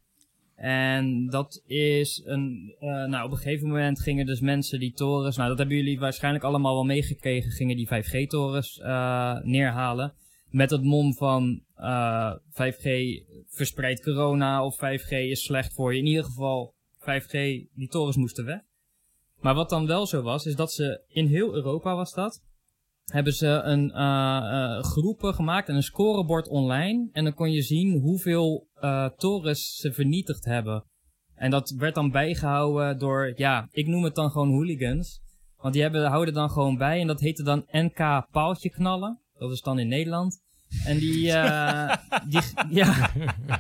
[0.57, 2.75] En dat is een.
[2.79, 5.37] eh, nou, op een gegeven moment gingen dus mensen die torens.
[5.37, 7.51] Nou, dat hebben jullie waarschijnlijk allemaal wel meegekregen.
[7.51, 10.15] Gingen die 5G-torens eh, neerhalen.
[10.51, 12.89] Met het mom van eh, 5G
[13.49, 14.65] verspreidt corona.
[14.65, 15.99] Of 5G is slecht voor je.
[15.99, 17.31] In ieder geval, 5G,
[17.75, 18.61] die torens moesten weg.
[19.41, 22.43] Maar wat dan wel zo was, is dat ze in heel Europa was dat
[23.05, 27.09] hebben ze een eh, groepen gemaakt en een scorebord online.
[27.13, 30.85] En dan kon je zien hoeveel eh, torens ze vernietigd hebben.
[31.35, 35.21] En dat werd dan bijgehouden door, ja, ik noem het dan gewoon hooligans.
[35.57, 39.21] Want die hebben, houden dan gewoon bij en dat heette dan NK paaltje knallen.
[39.39, 40.41] Dat is dan in Nederland.
[40.85, 41.15] En die,
[42.31, 43.11] die ja,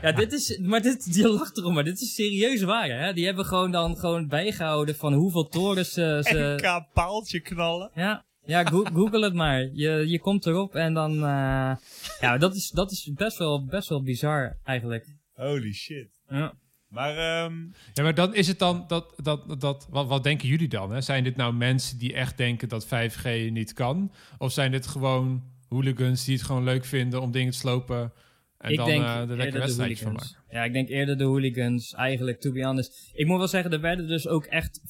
[0.03, 3.13] ja, dit is, maar dit, die lacht erom, maar dit is serieus waar, hè.
[3.13, 7.91] Die hebben gewoon dan gewoon bijgehouden van hoeveel torens ze, ze, NK paaltje knallen.
[7.95, 9.69] ja, ja go- google het maar.
[9.73, 11.13] Je, je komt erop en dan...
[11.15, 11.77] eh,
[12.21, 15.07] ja, dat is, dat is best, wel, best wel bizar eigenlijk.
[15.33, 16.21] Holy shit.
[16.29, 16.53] Ja.
[16.89, 17.55] Maar ehm,
[17.95, 20.91] Ja, maar dan is het dan dat, dat, dat wat, wat denken jullie dan?
[20.93, 21.01] Hè?
[21.01, 24.13] Zijn dit nou mensen die echt denken dat 5G niet kan?
[24.39, 28.13] Of zijn dit gewoon hooligans die het gewoon leuk vinden om dingen te slopen
[28.59, 30.33] en ik dan denk eh de wedstrijdjes van hooligans.
[30.33, 30.45] maken?
[30.51, 33.11] Ja, ik denk eerder de hooligans eigenlijk, to be honest.
[33.15, 34.81] Ik moet wel zeggen, er werden dus ook echt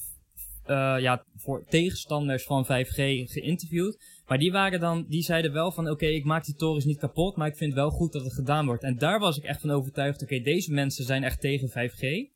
[0.64, 2.94] eh, ja, voor tegenstanders van 5G
[3.30, 4.20] geïnterviewd.
[4.26, 7.36] Maar die waren dan, die zeiden wel van, oké, ik maak die torens niet kapot,
[7.36, 8.82] maar ik vind wel goed dat het gedaan wordt.
[8.82, 12.30] En daar was ik echt van overtuigd, oké, deze mensen zijn echt tegen 5G.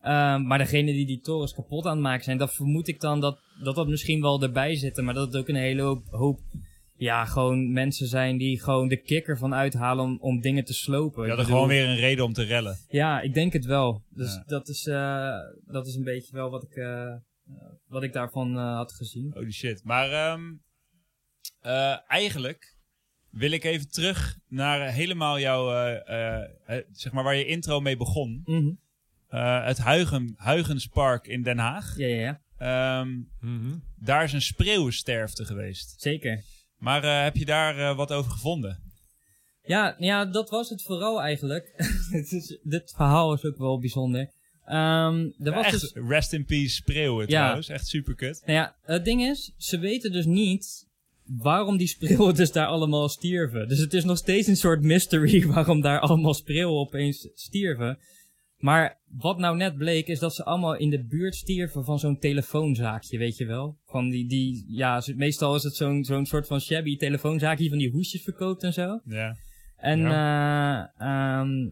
[0.00, 3.20] Ehm, maar degene die die torens kapot aan het maken zijn, dat vermoed ik dan
[3.20, 5.04] dat dat, dat misschien wel erbij zitten.
[5.04, 6.40] Maar dat het ook een hele hoop, hoop
[6.96, 11.18] ja, gewoon mensen zijn die gewoon de kikker van uithalen om, om dingen te slopen.
[11.18, 12.76] hadden bedoel- gewoon weer een reden om te rellen.
[12.88, 14.02] ja, ik denk het wel.
[14.10, 14.42] Dus Ja.
[14.46, 17.14] dat, is, eh, dat is een beetje wel wat ik, eh,
[17.88, 19.30] wat ik daarvan eh, had gezien.
[19.34, 19.84] Holy shit.
[19.84, 20.52] Maar ehm,
[21.60, 22.76] eh, eigenlijk
[23.30, 27.46] wil ik even terug naar eh, helemaal jouw, eh, eh, eh, zeg maar waar je
[27.46, 28.42] intro mee begon.
[28.44, 28.72] Mhm.
[29.28, 31.96] Eh, het Huigen, Huigenspark in Den Haag.
[31.96, 32.40] Ja, ja, ja.
[32.58, 33.78] Ehm, Mhm.
[33.96, 36.00] daar is een spreeuwensterfte geweest.
[36.00, 36.42] Zeker.
[36.78, 38.82] Maar eh, heb je daar eh, wat over gevonden?
[39.62, 41.72] Ja, ja, dat was het vooral eigenlijk.
[42.30, 44.30] Is, dit verhaal is ook wel bijzonder.
[44.66, 47.40] Ehm er was echt, dus, rest in peace spreeuwen Ja.
[47.40, 47.68] trouwens.
[47.68, 48.42] Echt super kut.
[48.44, 50.86] nou ja, het ding is, ze weten dus niet
[51.24, 53.68] waarom die spreeuwen dus daar allemaal stierven.
[53.68, 57.98] Dus het is nog steeds een soort mystery waarom daar allemaal spreeuwen opeens stierven.
[58.56, 62.18] Maar wat nou net bleek, is dat ze allemaal in de buurt stierven van zo'n
[62.18, 63.78] telefoonzaakje, weet je wel?
[63.86, 67.78] Van die, die ja, meestal is het zo'n zo'n soort van shabby telefoonzaakje die van
[67.78, 69.00] die hoesjes verkoopt en zo.
[69.04, 69.36] Ja.
[69.76, 71.70] En ja, ehm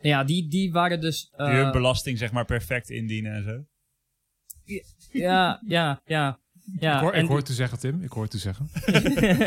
[0.00, 1.30] ja die, die waren dus...
[1.36, 3.64] Die eh, hun belasting zeg maar perfect indienen en zo.
[5.12, 6.38] ja, ja, ja.
[6.80, 6.94] ja.
[6.94, 8.02] ik hoor, en ik hoor het te zeggen, Tim.
[8.02, 8.68] Ik hoor het te zeggen.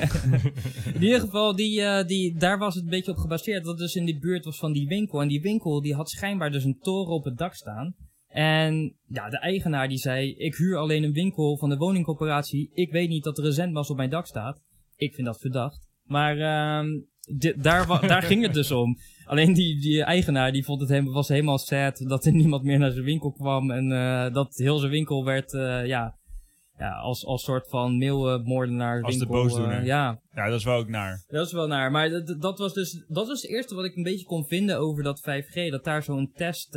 [0.95, 3.63] In ieder geval, die, eh, die, daar was het een beetje op gebaseerd.
[3.63, 5.21] Dat het dus in die buurt was van die winkel.
[5.21, 7.95] En die winkel die had schijnbaar dus een toren op het dak staan.
[8.27, 12.69] En ja, de eigenaar die zei, ik huur alleen een winkel van de woningcorporatie.
[12.73, 14.61] Ik weet niet dat er een zendmast op mijn dak staat.
[14.95, 15.87] Ik vind dat verdacht.
[16.03, 16.87] Maar ehm,
[17.37, 18.97] di- daar, daar ging het dus om.
[19.25, 22.79] Alleen die, die eigenaar die vond het hem, was helemaal sad dat er niemand meer
[22.79, 23.71] naar zijn winkel kwam.
[23.71, 26.17] En eh, dat heel zijn winkel werd, eh, ja,
[26.77, 29.41] ja, als, als soort van mailmoordenaar Als de winkel.
[29.41, 29.79] boosdoener.
[29.79, 31.23] eh, ja, Ja, dat is wel ook naar.
[31.27, 31.91] dat is wel naar.
[31.91, 34.79] Maar dat, dat was dus dat was het eerste wat ik een beetje kon vinden
[34.79, 35.69] over dat 5G.
[35.71, 36.75] Dat daar zo'n test,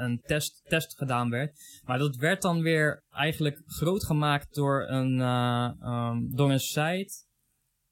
[0.00, 1.52] een test, test gedaan werd.
[1.84, 7.12] Maar dat werd dan weer eigenlijk groot gemaakt door een, eh, ehm, door een site.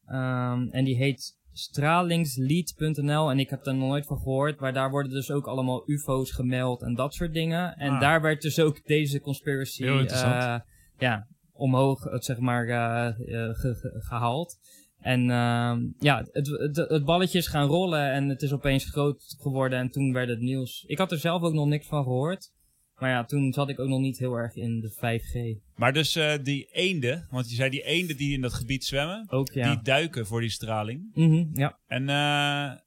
[0.06, 4.61] Ehm, en die heet stralingslead.nl en ik heb er nog nooit van gehoord.
[4.61, 7.77] Maar daar worden dus ook allemaal UFO's gemeld en dat soort dingen.
[7.77, 8.01] En Ah.
[8.01, 10.59] daar werd dus ook deze conspiracy eh,
[10.99, 14.57] ja, omhoog, het, zeg maar, eh, eh, ge- ge- gehaald.
[15.01, 19.37] En ehm, ja, het, het, het balletje is gaan rollen en het is opeens groot
[19.40, 20.85] geworden en toen werd het nieuws.
[20.87, 22.53] Ik had er zelf ook nog niks van gehoord.
[22.98, 25.61] Maar ja, toen zat ik ook nog niet heel erg in de 5G.
[25.74, 29.26] Maar dus eh, die eenden, want je zei die eenden die in dat gebied zwemmen,
[29.28, 29.74] Ook ja.
[29.74, 31.11] die duiken voor die straling.
[31.14, 31.78] Mhm, ja.
[31.87, 32.78] En eh,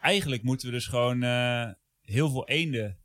[0.00, 1.68] eigenlijk moeten we dus gewoon eh,
[2.00, 2.98] heel veel eenden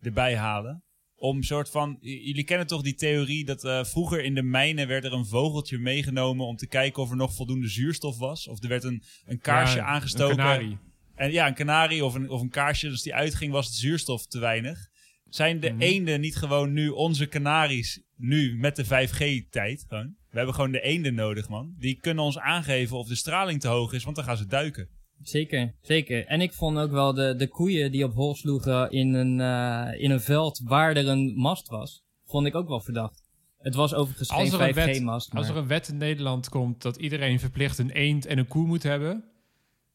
[0.00, 0.84] erbij halen.
[1.16, 5.04] Om soort van, jullie kennen toch die theorie dat eh, vroeger in de mijnen werd
[5.04, 8.48] er een vogeltje meegenomen om te kijken of er nog voldoende zuurstof was.
[8.48, 10.30] Of er werd een, een kaarsje Ja, aangestoken.
[10.30, 10.78] Een kanarie.
[11.14, 14.26] En ja, een kanarie of een, of een kaarsje, als die uitging was het zuurstof
[14.26, 14.89] te weinig.
[15.30, 15.80] Zijn de Mhm.
[15.80, 20.14] eenden niet gewoon nu onze kanaries nu met de 5G-tijd gewoon.
[20.30, 21.74] We hebben gewoon de eenden nodig, man.
[21.78, 24.88] Die kunnen ons aangeven of de straling te hoog is, want dan gaan ze duiken.
[25.22, 26.26] Zeker, zeker.
[26.26, 30.02] En ik vond ook wel de, de koeien die op hol sloegen in een, eh,
[30.02, 33.22] in een veld waar er een mast was, vond ik ook wel verdacht.
[33.58, 35.34] Het was overigens Als er, geen een wet, 5G-mast.
[35.34, 38.66] als er een wet in Nederland komt dat iedereen verplicht een eend en een koe
[38.66, 39.24] moet hebben.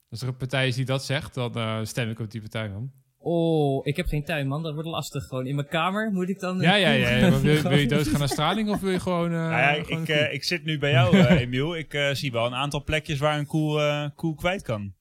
[0.10, 2.70] Als er een partij is die dat zegt, dan eh, stem ik op die partij
[2.70, 2.92] man.
[3.28, 4.64] Oh, ik heb geen tuin, man.
[4.64, 5.24] Dat wordt lastig.
[5.28, 6.60] Gewoon in mijn kamer moet ik dan...
[6.60, 7.08] Ja, ja, ja.
[7.40, 9.32] Wil, je- wil je doodgaan aan straling of wil je gewoon...
[9.32, 11.76] eh, Nou ja, gewoon ik, eh, ik zit nu bij jou, eh, Emiel.
[11.76, 14.94] Ik eh, zie wel een aantal plekjes waar een koe, eh, koe kwijt kan.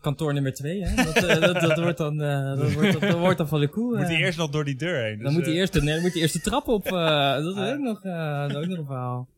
[0.00, 1.04] Kantoor nummer 2, hè?
[1.04, 3.96] Dat, eh, dat, dat, wordt dan, eh, dat, wordt, dat wordt dan van de koe.
[3.96, 5.16] Moet hij eerst nog door die deur heen.
[5.16, 6.86] Dan dus, moet hij eerst, nee, dan moet hij eerst de trap op.
[6.86, 6.92] eh,
[7.34, 7.68] dat is Ah.
[7.72, 9.28] ook nog, eh, dat is ook nog een verhaal.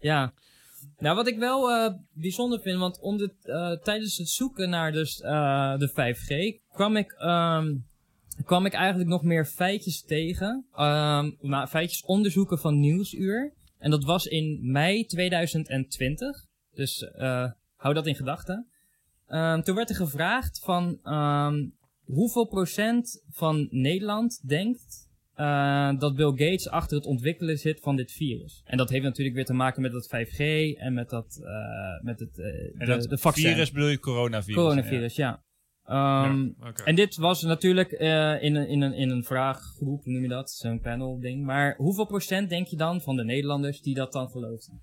[0.00, 0.32] Ja.
[0.98, 3.00] Nou, wat ik wel eh, bijzonder vind, want
[3.42, 7.74] eh, tijdens het zoeken naar dus, eh, de 5G kwam ik, ehm,
[8.44, 10.66] kwam ik eigenlijk nog meer feitjes tegen.
[11.40, 13.54] Nou, feitjes onderzoeken van Nieuwsuur.
[13.78, 16.46] En dat was in mei 2020.
[16.74, 17.10] Dus
[17.76, 18.66] hou dat in gedachten.
[19.26, 20.98] Ehm, toen werd er gevraagd van
[22.04, 24.99] hoeveel procent van Nederland denkt
[25.40, 28.62] eh, dat Bill Gates achter het ontwikkelen zit van dit virus.
[28.64, 30.38] En dat heeft natuurlijk weer te maken met dat 5G
[30.78, 33.52] en met, dat, eh, met het, eh, en de, dat de vaccin.
[33.52, 34.54] virus bedoel je coronavirus?
[34.62, 35.42] Coronavirus, ja.
[35.84, 36.72] Ehm, Ja.
[36.84, 40.50] En dit was natuurlijk eh, in, een, in, een, in een vraaggroep, noem je dat?
[40.50, 41.44] Zo'n panel ding.
[41.44, 44.82] Maar hoeveel procent denk je dan van de Nederlanders die dat dan geloofden?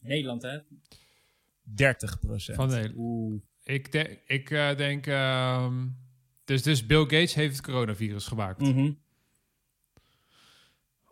[0.00, 0.58] Nederland, hè?
[1.62, 2.56] 30 procent.
[2.56, 2.92] Van nee.
[3.68, 5.06] Ik, denk, ik eh, denk...
[5.06, 5.72] ehm,
[6.44, 8.60] dus, dus Bill Gates heeft het coronavirus gemaakt.
[8.60, 8.90] Mhm.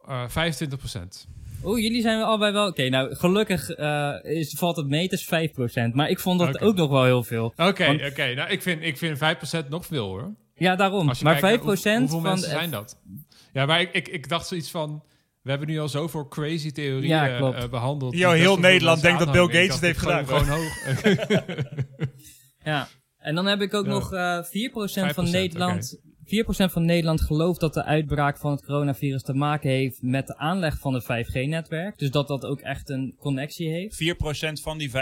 [0.07, 1.27] Eh 25 procent.
[1.65, 2.67] Oeh, jullie zijn allebei wel...
[2.67, 5.25] Oké, nou, gelukkig eh, is, valt het mee, het is
[5.91, 5.93] 5%.
[5.93, 7.53] Maar ik vond dat ook nog wel heel veel.
[7.57, 8.35] Oké, Want- oké.
[8.35, 9.19] Nou, ik vind, ik vind
[9.65, 10.35] 5% nog veel hoor.
[10.55, 11.09] Ja, daarom.
[11.09, 12.23] Als je Maar 5% kijkt naar hoe- hoeveel van...
[12.31, 13.01] mensen zijn dat?
[13.53, 15.03] Ja, maar ik, ik, ik dacht zoiets van...
[15.43, 18.11] We hebben nu al zoveel crazy theorieën Ja, eh, behandeld.
[18.11, 20.73] Best heel Nederland denkt dat Bill Gates het heeft hem Gewoon hoog.
[22.67, 23.91] Ja, en dan heb ik ook Ja.
[23.91, 26.01] nog eh 4% van 5%, Nederland.
[26.25, 30.37] 4% van Nederland gelooft dat de uitbraak van het coronavirus te maken heeft met de
[30.37, 31.99] aanleg van het 5G-netwerk.
[31.99, 33.95] Dus dat dat ook echt een connectie heeft.
[33.97, 34.93] 4% van die 5%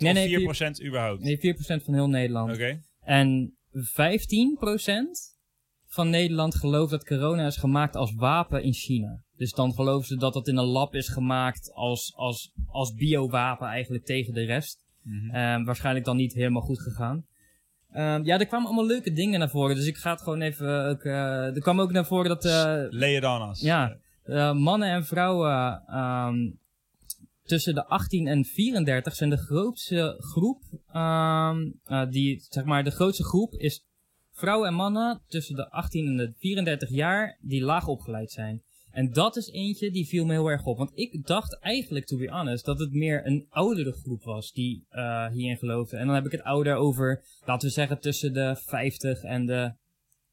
[0.00, 1.22] Nee, nee, of 4% überhaupt?
[1.22, 2.52] Nee, 4% van heel Nederland.
[2.52, 2.80] Oké.
[3.00, 5.36] En 15%
[5.86, 9.22] van Nederland gelooft dat corona is gemaakt als wapen in China.
[9.36, 13.66] Dus dan geloven ze dat dat in een lab is gemaakt als, als, als biowapen
[13.68, 14.84] eigenlijk tegen de rest.
[15.06, 15.30] Mhm.
[15.30, 17.26] Ehm, waarschijnlijk dan niet helemaal goed gegaan.
[17.90, 19.76] Ehm, ja, er kwamen allemaal leuke dingen naar voren.
[19.76, 20.84] Dus ik ga het gewoon even...
[20.88, 22.44] Ook, eh, er kwam ook naar voren dat...
[22.44, 22.84] eh,
[23.24, 23.60] on us.
[23.60, 26.50] ja, eh, mannen en vrouwen ehm,
[27.42, 30.62] tussen de 18 en 34 zijn de grootste groep.
[31.84, 33.84] eh, die, zeg maar, de grootste groep is
[34.32, 38.62] vrouwen en mannen tussen de 18 en de 34 jaar die laag opgeleid zijn.
[38.96, 40.78] En dat is eentje die viel me heel erg op.
[40.78, 44.86] Want ik dacht eigenlijk, to be honest, dat het meer een oudere groep was die
[44.90, 45.96] eh, hierin geloofde.
[45.96, 49.72] En dan heb ik het ouder over, laten we zeggen, tussen de 50 en de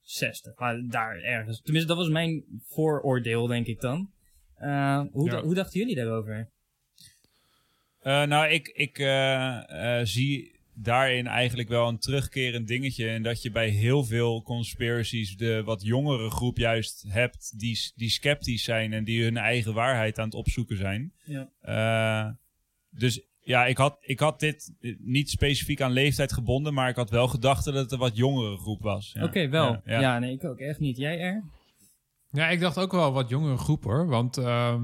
[0.01, 0.55] 60.
[0.57, 1.61] Maar daar ergens.
[1.61, 4.11] Tenminste, dat was mijn vooroordeel, denk ik dan.
[4.55, 5.41] Eh, hoe, Ja.
[5.41, 6.49] hoe dachten jullie daarover?
[7.99, 8.95] Eh, nou, ik, ik
[10.07, 13.09] zie daarin eigenlijk wel een terugkerend dingetje.
[13.09, 18.09] En dat je bij heel veel conspiracies de wat jongere groep juist hebt die, die
[18.09, 21.13] sceptisch zijn en die hun eigen waarheid aan het opzoeken zijn.
[21.23, 21.49] Ja.
[21.61, 22.31] Eh,
[22.89, 27.09] dus ja, ik had, ik had dit niet specifiek aan leeftijd gebonden, maar ik had
[27.09, 29.11] wel gedacht dat het een wat jongere groep was.
[29.13, 29.23] Ja.
[29.23, 29.71] Oké, wel.
[29.71, 30.19] Ja, Ja, ja.
[30.19, 30.97] nee, ik ook echt niet.
[30.97, 31.43] Jij er?
[32.31, 34.07] Ja, ik dacht ook wel wat jongere groep hoor.
[34.07, 34.83] Want ehm,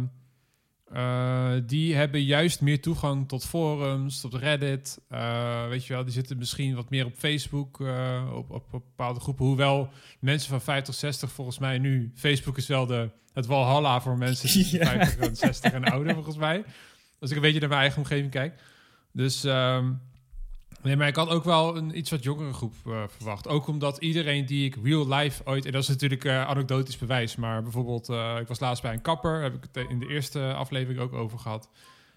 [0.91, 4.99] eh, die hebben juist meer toegang tot forums, tot Reddit.
[5.09, 8.83] Eh, weet je wel, die zitten misschien wat meer op Facebook, eh, op, op, op
[8.95, 9.45] bepaalde groepen.
[9.45, 12.11] Hoewel mensen van 50, 60 volgens mij nu...
[12.15, 14.85] Facebook is wel de, het walhalla voor mensen Ja.
[14.85, 16.63] 50 en 60 en ouder volgens mij.
[17.19, 18.61] Als ik een beetje naar mijn eigen omgeving kijk.
[19.11, 19.43] Dus...
[19.43, 19.91] ehm,
[20.81, 23.47] Nee, maar ik had ook wel een iets wat jongere groep eh, verwacht.
[23.47, 25.65] Ook omdat iedereen die ik real life ooit...
[25.65, 27.35] En dat is natuurlijk eh, anekdotisch bewijs.
[27.35, 29.41] Maar bijvoorbeeld, eh, ik was laatst bij een kapper.
[29.41, 31.69] Heb ik het in de eerste aflevering ook over gehad.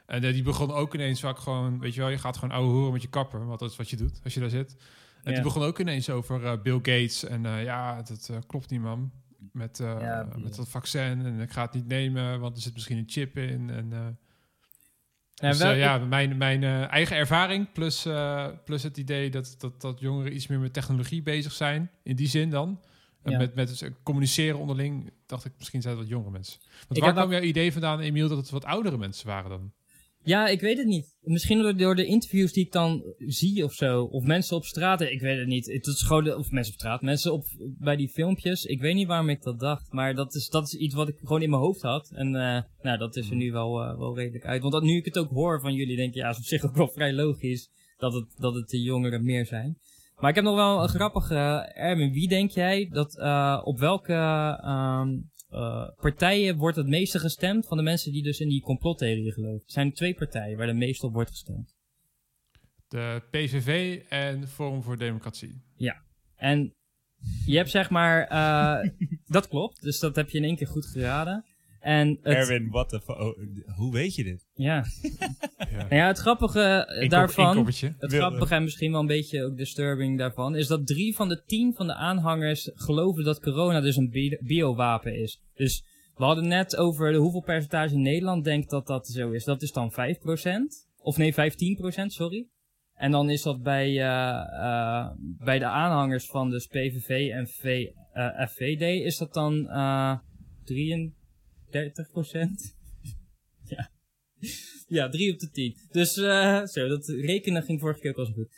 [0.06, 1.78] En die begon ook ineens vaak gewoon...
[1.78, 3.46] Weet je wel, je gaat gewoon ouwe horen met je kapper.
[3.46, 4.76] Want dat is wat je doet als je daar zit.
[5.22, 5.32] En Ja.
[5.32, 7.24] die begon ook ineens over Bill Gates.
[7.24, 9.10] En ja, dat klopt niet, man.
[9.52, 11.24] Met, Ja, met dat vaccin.
[11.24, 13.70] En ik ga het niet nemen, want er zit misschien een chip in.
[13.70, 14.18] En...
[15.34, 19.30] Ja, dus wel- eh, ja, mijn, mijn eh, eigen ervaring plus, eh, plus het idee
[19.30, 21.90] dat, dat, dat jongeren iets meer met technologie bezig zijn.
[22.02, 22.80] In die zin dan.
[23.24, 23.38] Ja.
[23.38, 26.60] Met, met communiceren onderling dacht ik misschien zijn het wat jongere mensen.
[26.62, 29.72] Want Ik waar kwam jouw idee vandaan, Emiel, dat het wat oudere mensen waren dan?
[30.24, 31.16] Ja, ik weet het niet.
[31.20, 34.02] Misschien door, de interviews die ik dan zie of zo.
[34.02, 35.66] Of mensen op straat, ik weet het niet.
[35.66, 38.64] Het is gewoon of mensen op straat, mensen op, bij die filmpjes.
[38.64, 39.92] Ik weet niet waarom ik dat dacht.
[39.92, 42.10] Maar dat is, dat is iets wat ik gewoon in mijn hoofd had.
[42.14, 44.60] En eh, nou, dat is er nu wel, eh, wel redelijk uit.
[44.60, 46.64] Want dat, nu ik het ook hoor van jullie, denk ik, ja, is op zich
[46.64, 47.70] ook wel vrij logisch.
[47.96, 49.78] Dat het, dat het de jongeren meer zijn.
[50.22, 53.78] Maar ik heb nog wel een grappige, eh, Erwin, wie denk jij dat, eh, op
[53.78, 54.12] welke
[54.62, 55.08] ehm,
[55.52, 59.66] eh, partijen wordt het meeste gestemd van de mensen die dus in die complottheorie geloven?
[59.66, 61.74] Er zijn twee partijen waar de meeste op wordt gestemd.
[62.88, 65.62] De PVV en Forum voor Democratie.
[66.36, 66.74] En
[67.46, 68.90] je hebt zeg maar, eh,
[69.36, 71.44] dat klopt, dus dat heb je in één keer goed geraden.
[71.82, 72.88] En Erwin, wat?
[72.88, 73.38] the oh,
[73.76, 74.46] hoe weet je dit?
[74.54, 74.84] Ja.
[75.70, 75.76] ja.
[75.76, 77.66] Nou ja, het grappige eh, daarvan,
[77.98, 81.42] het grappige en misschien wel een beetje ook disturbing daarvan, is dat drie van de
[81.46, 85.40] tien van de aanhangers geloven dat corona dus een biowapen is.
[85.54, 89.44] Dus we hadden net over hoeveel percentage Nederland denkt dat dat zo is.
[89.44, 89.94] Dat is dan 5%,
[90.98, 91.36] of nee, 15%,
[92.06, 92.46] sorry.
[92.94, 97.86] En dan is dat bij, eh, eh, bij de aanhangers van dus PVV en v,
[98.48, 99.68] FVD, is dat dan
[100.64, 101.20] 23.
[101.72, 102.74] 30%.
[103.74, 103.90] ja.
[104.88, 105.76] ja, 3 op de 10.
[105.90, 108.48] Dus uh, zo, dat rekenen ging vorige keer ook al zo goed.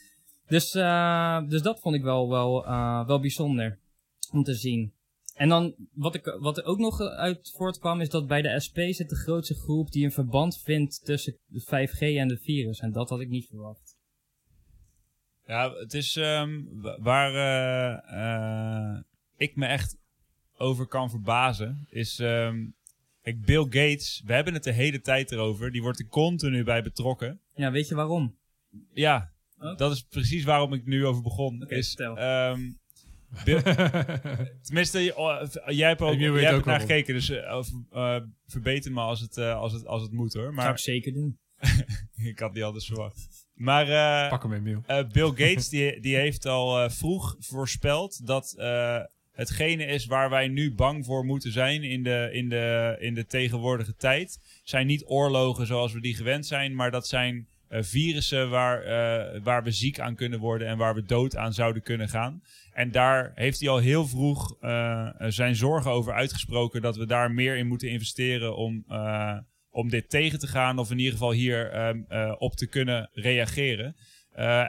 [0.46, 3.78] Dus, eh, dus dat vond ik wel, wel, eh, wel bijzonder
[4.30, 4.92] om te zien.
[5.34, 8.78] En dan, wat, ik, wat er ook nog uit voortkwam, is dat bij de SP
[8.90, 12.80] zit de grootste groep die een verband vindt tussen 5G en de virus.
[12.80, 13.96] En dat had ik niet verwacht.
[15.46, 16.62] Ja, het is ehm,
[16.98, 17.32] waar
[19.36, 19.96] ik me echt
[20.56, 22.66] over kan verbazen, is ehm,
[23.24, 25.70] kijk, Bill Gates, we hebben het de hele tijd erover.
[25.72, 27.40] Die wordt er continu bij betrokken.
[27.54, 28.36] Ja, weet je waarom?
[28.92, 29.32] Ja,
[29.76, 31.62] dat is precies waarom ik nu over begon.
[31.62, 32.70] Oké, is, ehm,
[33.44, 33.62] Bill-
[34.66, 38.16] tenminste, oh, jij hebt, ook, jij hebt ook er naar gekeken, dus eh, of, eh,
[38.46, 40.42] verbeter me als het, eh, als, het, als het moet hoor.
[40.42, 41.38] Zou Maar ik zeker doen.
[42.30, 43.28] ik had niet anders verwacht.
[43.54, 48.54] Maar eh, Pak hem, eh, Bill Gates die, die heeft al eh, vroeg voorspeld dat
[48.58, 49.00] eh,
[49.34, 53.26] hetgene is waar wij nu bang voor moeten zijn in de, in, de, in de
[53.26, 54.60] tegenwoordige tijd.
[54.62, 59.40] Zijn niet oorlogen zoals we die gewend zijn, maar dat zijn eh, virussen waar, eh,
[59.42, 62.42] waar we ziek aan kunnen worden en waar we dood aan zouden kunnen gaan.
[62.72, 67.30] En daar heeft hij al heel vroeg eh, zijn zorgen over uitgesproken dat we daar
[67.30, 68.84] meer in moeten investeren om,
[69.70, 70.78] om dit tegen te gaan.
[70.78, 73.96] Of in ieder geval hier ehm, eh, op te kunnen reageren.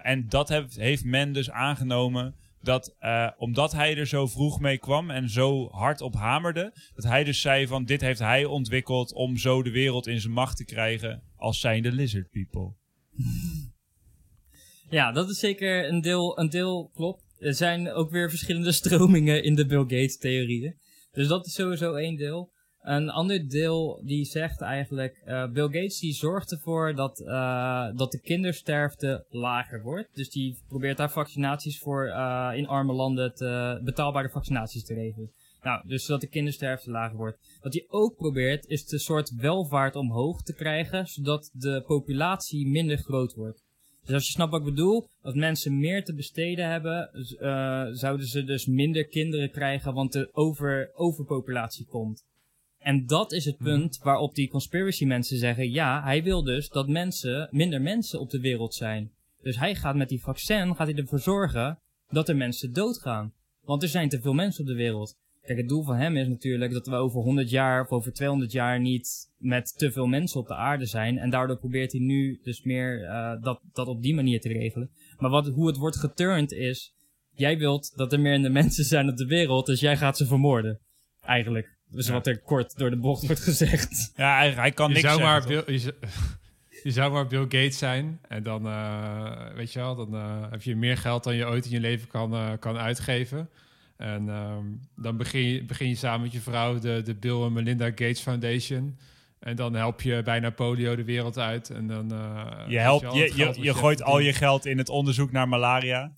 [0.03, 2.35] En dat heeft men dus aangenomen
[2.65, 7.03] dat eh, omdat hij er zo vroeg mee kwam en zo hard op hamerde, dat
[7.03, 10.57] hij dus zei van dit heeft hij ontwikkeld om zo de wereld in zijn macht
[10.57, 12.73] te krijgen als zijnde lizard people.
[14.89, 17.23] Ja, dat is zeker een deel, een deel klopt.
[17.37, 20.77] Er zijn ook weer verschillende stromingen in de Bill Gates theorieën.
[21.11, 22.53] Dus dat is sowieso één deel.
[22.85, 28.11] Een ander deel die zegt eigenlijk, eh, Bill Gates die zorgt ervoor dat, eh, dat
[28.11, 30.15] de kindersterfte lager wordt.
[30.15, 33.33] Dus die probeert daar vaccinaties voor eh, in arme landen
[33.83, 35.31] betaalbare vaccinaties te regelen.
[35.61, 37.37] Nou, dus zodat de kindersterfte lager wordt.
[37.61, 42.97] Wat hij ook probeert is de soort welvaart omhoog te krijgen, zodat de populatie minder
[42.97, 43.63] groot wordt.
[44.03, 47.09] Dus als je snapt wat ik bedoel, als mensen meer te besteden hebben,
[47.95, 52.23] zouden ze dus minder kinderen krijgen, want er over, overpopulatie komt.
[52.85, 56.87] En dat is het punt waarop die conspiracy mensen zeggen, ja, hij wil dus dat
[56.87, 59.11] mensen, minder mensen op de wereld zijn.
[59.41, 61.79] Dus hij gaat met die vaccin, gaat hij ervoor zorgen
[62.09, 63.33] dat er mensen doodgaan.
[63.61, 65.17] Want er zijn te veel mensen op de wereld.
[65.41, 68.51] Kijk, het doel van hem is natuurlijk dat we over 100 jaar of over 200
[68.51, 71.17] jaar niet met te veel mensen op de aarde zijn.
[71.17, 74.89] En daardoor probeert hij nu dus meer eh, dat, dat op die manier te regelen.
[75.17, 76.95] Maar wat, hoe het wordt geturnd is,
[77.33, 80.79] jij wilt dat er meer mensen zijn op de wereld, dus jij gaat ze vermoorden.
[81.21, 81.74] Eigenlijk.
[81.89, 82.13] Dus Ja.
[82.13, 84.11] wat er kort door de bocht wordt gezegd.
[84.15, 85.63] Ja, hij, hij kan Je niks zou, zeggen, maar?
[85.63, 85.95] Bill, je, zou-
[86.83, 88.19] je zou maar Bill Gates zijn.
[88.27, 91.65] En dan, eh, weet je wel, dan eh, heb je meer geld dan je ooit
[91.65, 93.49] in je leven kan, eh, kan uitgeven.
[93.97, 94.63] En ehm,
[94.95, 98.19] dan begin je, begin je samen met je vrouw de, de Bill en Melinda Gates
[98.21, 98.97] Foundation.
[99.39, 101.69] En dan help je bijna polio de wereld uit.
[101.69, 105.31] En dan, eh, Je, helpt, je, je, je, gooit al je geld in het onderzoek
[105.31, 106.11] naar malaria.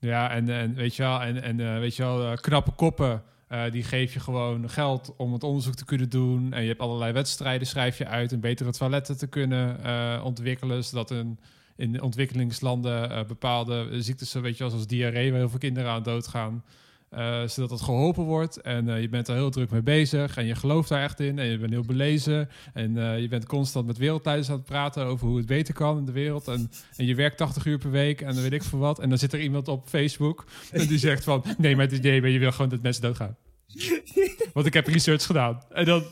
[0.00, 3.22] Ja, en, en weet je wel, en, en eh, weet je wel, knappe koppen.
[3.50, 6.52] Eh, die geef je gewoon geld om het onderzoek te kunnen doen.
[6.52, 8.32] En je hebt allerlei wedstrijden, schrijf je uit.
[8.32, 10.84] En betere toiletten te kunnen eh, ontwikkelen.
[10.84, 11.38] Zodat een,
[11.76, 16.64] in ontwikkelingslanden eh, bepaalde ziektes, weet je zoals diarree, waar heel veel kinderen aan doodgaan.
[17.10, 18.60] Eh, zodat het geholpen wordt.
[18.60, 20.36] En eh, je bent er heel druk mee bezig.
[20.36, 21.38] En je gelooft daar echt in.
[21.38, 22.48] En je bent heel belezen.
[22.72, 25.98] En eh, je bent constant met wereldleiders aan het praten over hoe het beter kan
[25.98, 26.48] in de wereld.
[26.48, 28.20] En, en je werkt 80 uur per week.
[28.20, 28.98] En dan weet ik veel wat.
[28.98, 30.44] En dan zit er iemand op Facebook.
[30.72, 31.44] En die zegt van...
[31.58, 33.36] Nee, maar, nee, maar je wil gewoon dat mensen doodgaan.
[34.54, 35.62] Want ik heb research gedaan.
[35.70, 36.04] En dan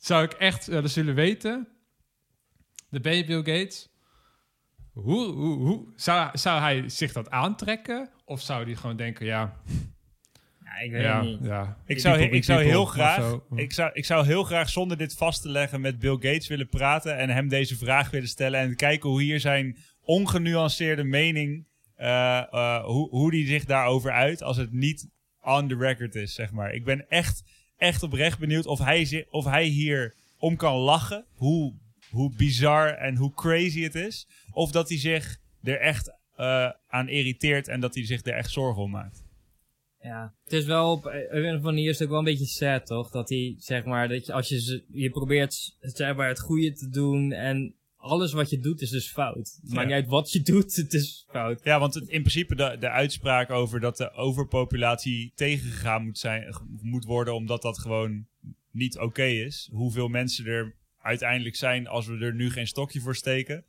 [0.00, 1.68] zou ik echt willen zullen weten...
[2.90, 3.88] de ben je Bill Gates.
[4.92, 8.10] Hoe, hoe, hoe zou, zou hij zich dat aantrekken?
[8.24, 9.60] Of zou hij gewoon denken, Ja,
[10.84, 11.38] ik weet ja, het niet.
[11.42, 11.76] ja.
[11.86, 15.14] Ik zou, people ik, zou heel graag, ik, zou, ik zou heel graag zonder dit
[15.14, 18.76] vast te leggen met Bill Gates willen praten en hem deze vraag willen stellen en
[18.76, 24.56] kijken hoe hier zijn ongenuanceerde mening, eh, eh, hoe, hoe die zich daarover uit als
[24.56, 25.08] het niet
[25.42, 26.74] on the record is, zeg maar.
[26.74, 27.42] Ik ben echt,
[27.76, 31.74] echt oprecht benieuwd of hij, of hij hier om kan lachen, hoe,
[32.10, 37.08] hoe bizar en hoe crazy het is, of dat hij zich er echt eh, aan
[37.08, 39.24] irriteert en dat hij zich er echt zorgen om maakt.
[40.08, 42.46] Ja, het is wel op een of andere manier is het ook wel een beetje
[42.46, 43.10] sad, toch?
[43.10, 46.72] Dat hij, zeg maar, dat je, als je, ze- je probeert, zeg maar, het goede
[46.72, 49.58] te doen en alles wat je doet is dus fout.
[49.62, 51.60] Het Maakt niet uit wat je doet, het is fout.
[51.64, 56.54] Ja, want het, in principe de, de uitspraak over dat de overpopulatie tegengegaan moet, zijn,
[56.82, 58.26] moet worden omdat dat gewoon
[58.70, 59.68] niet oké is.
[59.72, 63.64] Hoeveel mensen er uiteindelijk zijn als we er nu geen stokje voor steken.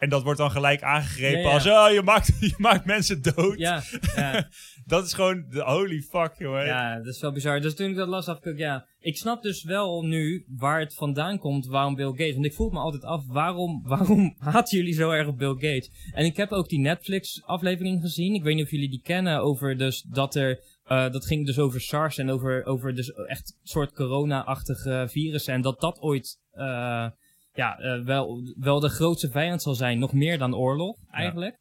[0.00, 1.54] En dat wordt dan gelijk aangegrepen Ja, ja.
[1.54, 3.58] als, oh, je maakt, je maakt mensen dood.
[3.58, 3.82] Ja,
[4.16, 4.48] ja,
[4.86, 6.64] Dat is gewoon, de holy fuck, jongen.
[6.64, 7.60] ja, dat is wel bizar.
[7.60, 10.94] Dus toen ik dat las, dacht ik ja, ik snap dus wel nu waar het
[10.94, 12.32] vandaan komt, waarom Bill Gates.
[12.32, 15.90] Want ik vroeg me altijd af, waarom, waarom haten jullie zo erg op Bill Gates?
[16.12, 18.34] En ik heb ook die Netflix-aflevering gezien.
[18.34, 21.58] Ik weet niet of jullie die kennen, over dus dat er Eh, dat ging dus
[21.58, 25.54] over SARS en over, over dus echt soort corona-achtige virussen.
[25.54, 27.06] En dat dat ooit eh,
[27.54, 29.98] ja, eh, wel, wel de grootste vijand zal zijn.
[29.98, 31.58] Nog meer dan oorlog, eigenlijk.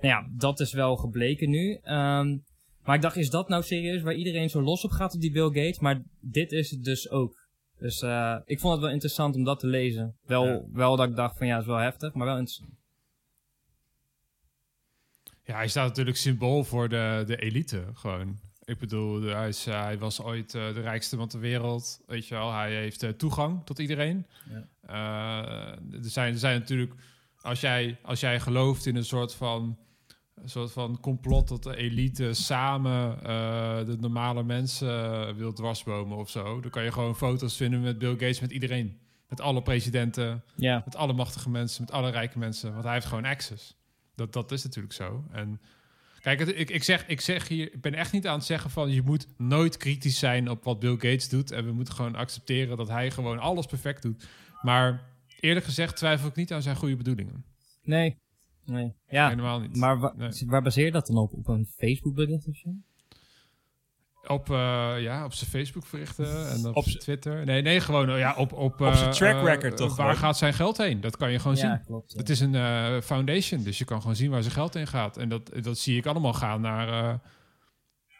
[0.00, 1.78] Nou ja, dat is wel gebleken nu.
[1.82, 2.36] Ehm,
[2.84, 5.32] maar ik dacht, is dat nou serieus waar iedereen zo los op gaat op die
[5.32, 5.78] Bill Gates?
[5.78, 7.40] Maar dit is het dus ook.
[7.78, 10.16] Dus eh, ik vond het wel interessant om dat te lezen.
[10.26, 10.62] Wel, Ja.
[10.72, 12.70] wel dat ik dacht van ja, het is wel heftig, maar wel interessant.
[15.44, 18.38] Ja, hij staat natuurlijk symbool voor de, de elite, gewoon.
[18.64, 22.26] Ik bedoel, hij, is, eh, hij was ooit eh, de rijkste man ter wereld, weet
[22.26, 22.52] je wel.
[22.52, 24.26] Hij heeft eh, toegang tot iedereen.
[24.80, 24.96] Eh,
[25.92, 26.94] er, zijn, er zijn natuurlijk,
[27.40, 29.78] als jij, als jij gelooft in een soort van,
[30.34, 33.18] een soort van complot dat de elite samen
[33.86, 38.10] de normale mensen wil dwarsbomen of zo, dan kan je gewoon foto's vinden met Bill
[38.12, 39.00] Gates, met iedereen.
[39.28, 42.72] Met alle presidenten, Ja, met alle machtige mensen, met alle rijke mensen.
[42.72, 43.76] Want hij heeft gewoon access.
[44.14, 45.24] Dat, dat is natuurlijk zo.
[45.30, 45.60] En
[46.22, 48.70] kijk, het, ik, ik, zeg, ik zeg hier, ik ben echt niet aan het zeggen
[48.70, 51.50] van je moet nooit kritisch zijn op wat Bill Gates doet.
[51.50, 54.28] En we moeten gewoon accepteren dat hij gewoon alles perfect doet.
[54.62, 55.10] Maar
[55.40, 57.44] eerlijk gezegd twijfel ik niet aan zijn goede bedoelingen.
[57.82, 58.16] nee.
[58.64, 58.92] nee.
[59.08, 59.76] Ja, Helemaal niet.
[59.76, 60.30] maar wa- Nee.
[60.46, 61.32] waar baseer je dat dan op?
[61.32, 62.70] Op een Facebook bericht of zo?
[64.26, 67.44] Op, eh, ja, op zijn Facebook berichten en op, Op zijn Twitter.
[67.44, 70.06] Nee, nee, gewoon eh, ja, op, op, Op zijn eh, track eh, record toch Waar
[70.06, 70.20] gewoon?
[70.20, 71.00] gaat zijn geld heen?
[71.00, 71.80] Dat kan je gewoon zien.
[71.86, 72.12] Klopt.
[72.12, 72.18] ja.
[72.18, 75.16] Het is een eh, foundation, dus je kan gewoon zien waar zijn geld in gaat.
[75.16, 77.14] En dat, dat zie ik allemaal gaan naar eh,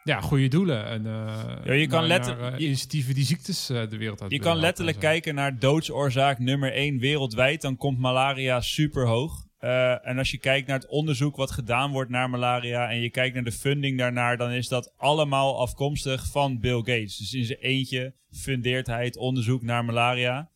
[0.03, 0.85] ja, goede doelen.
[0.85, 4.21] En, eh, Ja, je kan naar- letter- naar, je- initiatieven die ziektes eh, de wereld
[4.21, 7.61] uit Je kan letterlijk kijken naar doodsoorzaak nummer 1 wereldwijd.
[7.61, 9.45] Dan komt malaria super hoog.
[9.63, 12.89] Eh, en als je kijkt naar het onderzoek wat gedaan wordt naar malaria.
[12.89, 14.37] en je kijkt naar de funding daarnaar.
[14.37, 17.17] dan is dat allemaal afkomstig van Bill Gates.
[17.17, 20.49] Dus in zijn eentje fundeert hij het onderzoek naar malaria.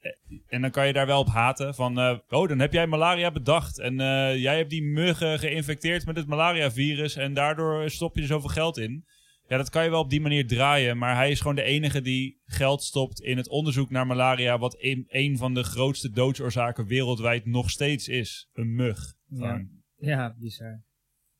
[0.00, 0.12] Eh,
[0.46, 1.74] En dan kan je daar wel op haten.
[1.74, 3.78] Van, eh, oh, dan heb jij malaria bedacht.
[3.78, 3.96] En
[4.38, 7.16] jij hebt die muggen geïnfecteerd met het malaria-virus.
[7.16, 9.04] En daardoor stop je er zoveel geld in.
[9.46, 10.98] Ja, dat kan je wel op die manier draaien.
[10.98, 14.58] Maar hij is gewoon de enige die geld stopt in het onderzoek naar malaria.
[14.58, 18.48] Wat een, een van de grootste doodsoorzaken wereldwijd nog steeds is.
[18.52, 19.14] Een mug.
[19.28, 19.66] Ja.
[19.96, 20.82] Ja, bizar.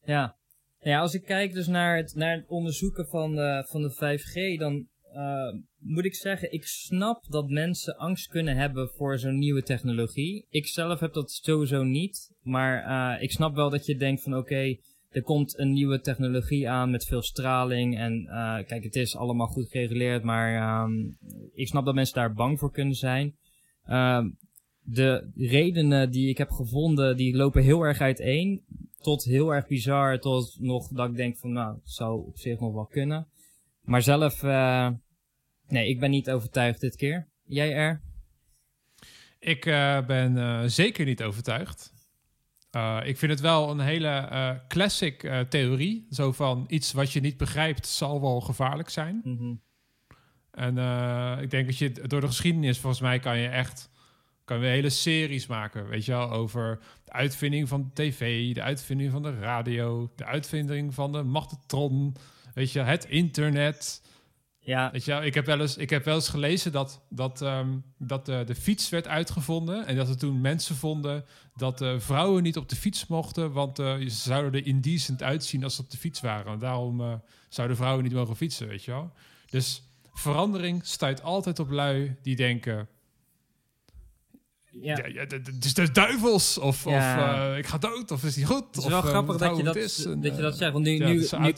[0.04, 0.36] Ja.
[0.78, 4.58] ja, als ik kijk dus naar het, naar het onderzoeken van de, van de 5G,
[4.58, 9.62] dan eh, moet ik zeggen, ik snap dat mensen angst kunnen hebben voor zo'n nieuwe
[9.62, 10.46] technologie.
[10.48, 14.36] Ik zelf heb dat sowieso niet, maar eh, ik snap wel dat je denkt van
[14.36, 14.76] oké,
[15.14, 19.46] er komt een nieuwe technologie aan met veel straling en eh, kijk, het is allemaal
[19.46, 20.92] goed gereguleerd, maar ehm,
[21.54, 23.36] ik snap dat mensen daar bang voor kunnen zijn.
[23.84, 24.28] Ehm,
[24.82, 28.62] de redenen die ik heb gevonden, die lopen heel erg uiteen.
[28.98, 32.60] Tot heel erg bizar, tot nog dat ik denk van, nou, het zou op zich
[32.60, 33.26] nog wel kunnen.
[33.80, 34.88] Maar zelf, eh,
[35.68, 37.28] nee, ik ben niet overtuigd dit keer.
[37.44, 38.00] Jij er?
[39.38, 41.93] Ik eh, ben zeker niet overtuigd.
[42.74, 46.06] Eh, ik vind het wel een hele eh, classic eh, theorie.
[46.10, 49.20] Zo van iets wat je niet begrijpt zal wel gevaarlijk zijn.
[49.24, 49.54] Mhm.
[50.50, 50.78] En
[51.42, 53.90] ik denk dat je door de geschiedenis, volgens mij, kan je echt
[54.44, 55.88] kan je hele series maken.
[55.88, 60.24] Weet je wel, over de uitvinding van de tv, de uitvinding van de radio, de
[60.24, 62.16] uitvinding van de magnetron,
[62.54, 64.02] weet je, het internet.
[64.64, 67.78] Ja, Weet je ik heb wel eens, ik heb wel eens gelezen dat, dat, ehm,
[67.98, 69.86] dat de, fiets werd uitgevonden.
[69.86, 71.24] En dat er toen mensen vonden
[71.56, 73.52] dat eh, vrouwen niet op de fiets mochten.
[73.52, 76.52] Want eh, ze zouden er indecent uitzien als ze op de fiets waren.
[76.52, 77.14] En daarom eh,
[77.48, 79.12] zouden vrouwen niet mogen fietsen, weet je wel.
[79.50, 82.88] Dus verandering stuit altijd op lui die denken...
[84.80, 84.96] ja.
[84.96, 87.44] ja, ja het is de duivels, of, Ja.
[87.44, 88.66] of eh, ik ga dood, of is die goed?
[88.66, 90.04] Het is of, wel eh, grappig dat je dat, is.
[90.04, 90.72] En, dat je dat zegt.
[90.72, 91.54] Want nu, nu, nu,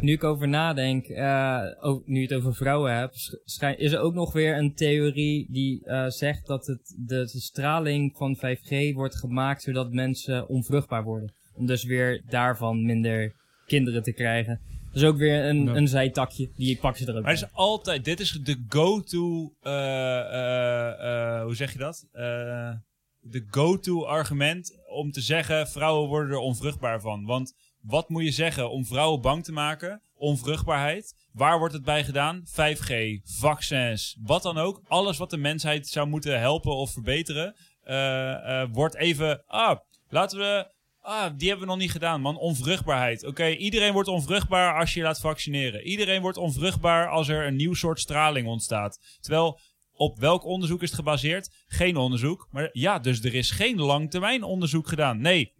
[0.00, 3.40] nu ik over nadenk, eh, ook, nu je het over vrouwen hebt,
[3.76, 8.36] is er ook nog weer een theorie die zegt dat het, de, de straling van
[8.36, 11.34] 5G wordt gemaakt zodat mensen onvruchtbaar worden.
[11.54, 13.34] Om dus weer daarvan minder
[13.66, 14.60] kinderen te krijgen.
[14.92, 15.74] Dat is ook weer een, Ja.
[15.74, 19.52] een zijtakje, die pak ze er ook Maar het is altijd, dit is de go-to,
[19.60, 19.72] eh,
[20.20, 22.06] eh, eh, hoe zeg je dat?
[22.12, 22.72] Eh,
[23.20, 27.24] de go-to argument om te zeggen, vrouwen worden er onvruchtbaar van.
[27.24, 30.02] Want wat moet je zeggen om vrouwen bang te maken?
[30.14, 31.14] Onvruchtbaarheid.
[31.32, 32.42] Waar wordt het bij gedaan?
[32.44, 34.82] 5G, vaccins, wat dan ook.
[34.88, 39.78] Alles wat de mensheid zou moeten helpen of verbeteren, eh, eh, wordt even, ah,
[40.08, 40.66] laten we
[41.10, 42.36] Ah, die hebben we nog niet gedaan, man.
[42.36, 43.26] Onvruchtbaarheid.
[43.26, 45.82] Oké, iedereen wordt onvruchtbaar als je je laat vaccineren.
[45.82, 48.98] Iedereen wordt onvruchtbaar als er een nieuw soort straling ontstaat.
[49.20, 49.60] Terwijl,
[50.00, 51.50] op welk onderzoek is het gebaseerd?
[51.66, 52.48] Geen onderzoek.
[52.50, 55.20] Maar ja, dus er is geen langtermijn onderzoek gedaan.
[55.20, 55.52] Nee,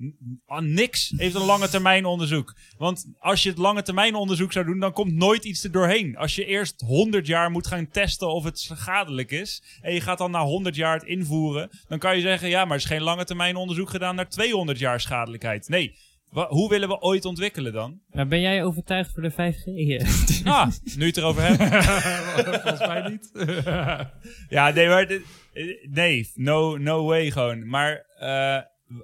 [0.46, 2.56] aan niks heeft een lange termijn onderzoek.
[2.78, 6.16] Want als je het lange termijn onderzoek zou doen, dan komt nooit iets er doorheen.
[6.16, 10.18] Als je eerst 100 jaar moet gaan testen of het schadelijk is, en je gaat
[10.18, 13.02] dan na 100 jaar het invoeren, dan kan je zeggen, ja, maar er is geen
[13.02, 15.68] lange termijn onderzoek gedaan naar 200 jaar schadelijkheid.
[15.68, 15.94] Nee,
[16.30, 18.00] wa- hoe willen we ooit ontwikkelen dan?
[18.10, 19.64] Maar ben jij overtuigd voor de 5G?
[20.44, 20.66] Ah,
[20.96, 21.62] nu je het erover hebt.
[22.62, 23.30] Volgens mij niet.
[24.48, 25.22] Ja, nee, maar dit-
[25.52, 27.68] eh, nee, no, no way gewoon.
[27.68, 28.58] Maar eh,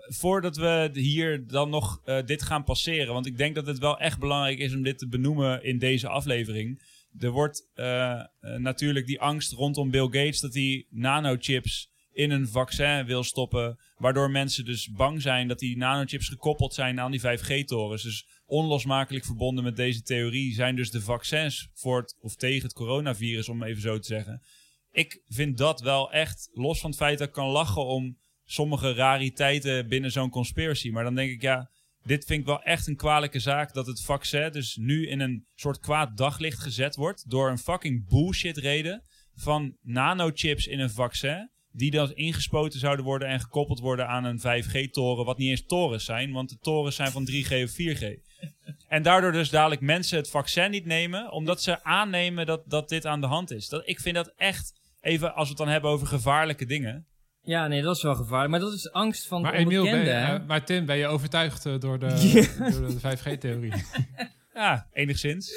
[0.08, 3.98] voordat we hier dan nog eh, dit gaan passeren, want ik denk dat het wel
[3.98, 6.82] echt belangrijk is om dit te benoemen in deze aflevering.
[7.18, 12.48] Er wordt eh, eh, natuurlijk die angst rondom Bill Gates dat hij nanochips in een
[12.48, 17.20] vaccin wil stoppen, waardoor mensen dus bang zijn dat die nanochips gekoppeld zijn aan die
[17.20, 18.02] 5G-torens.
[18.02, 22.72] Dus onlosmakelijk verbonden met deze theorie zijn dus de vaccins voor het, of tegen het
[22.72, 24.42] coronavirus, om even zo te zeggen
[24.96, 28.92] ik vind dat wel echt, los van het feit dat ik kan lachen om sommige
[28.92, 30.90] rariteiten binnen zo'n conspiracy.
[30.90, 31.70] Maar dan denk ik, ja,
[32.02, 35.46] dit vind ik wel echt een kwalijke zaak dat het vaccin dus nu in een
[35.54, 39.02] soort kwaad daglicht gezet wordt door een fucking bullshit reden
[39.34, 41.50] van nanochips in een vaccin.
[41.76, 46.04] Die dan ingespoten zouden worden en gekoppeld worden aan een 5G-toren, wat niet eens torens
[46.04, 48.04] zijn, want de torens zijn van 3G of 4G.
[48.88, 53.06] En daardoor dus dadelijk mensen het vaccin niet nemen, omdat ze aannemen dat, dat dit
[53.06, 53.68] aan de hand is.
[53.68, 57.06] Dat, ik vind dat echt, even als we het dan hebben over gevaarlijke dingen.
[57.42, 58.50] ja, nee, dat is wel gevaarlijk.
[58.50, 60.36] Maar dat is angst van maar de Emiel, ben je, onbekende, hè?
[60.38, 62.06] eh, maar Tim, ben je overtuigd eh, door de,
[62.72, 63.72] door de 5G-theorie?
[64.54, 65.52] Ja, enigszins.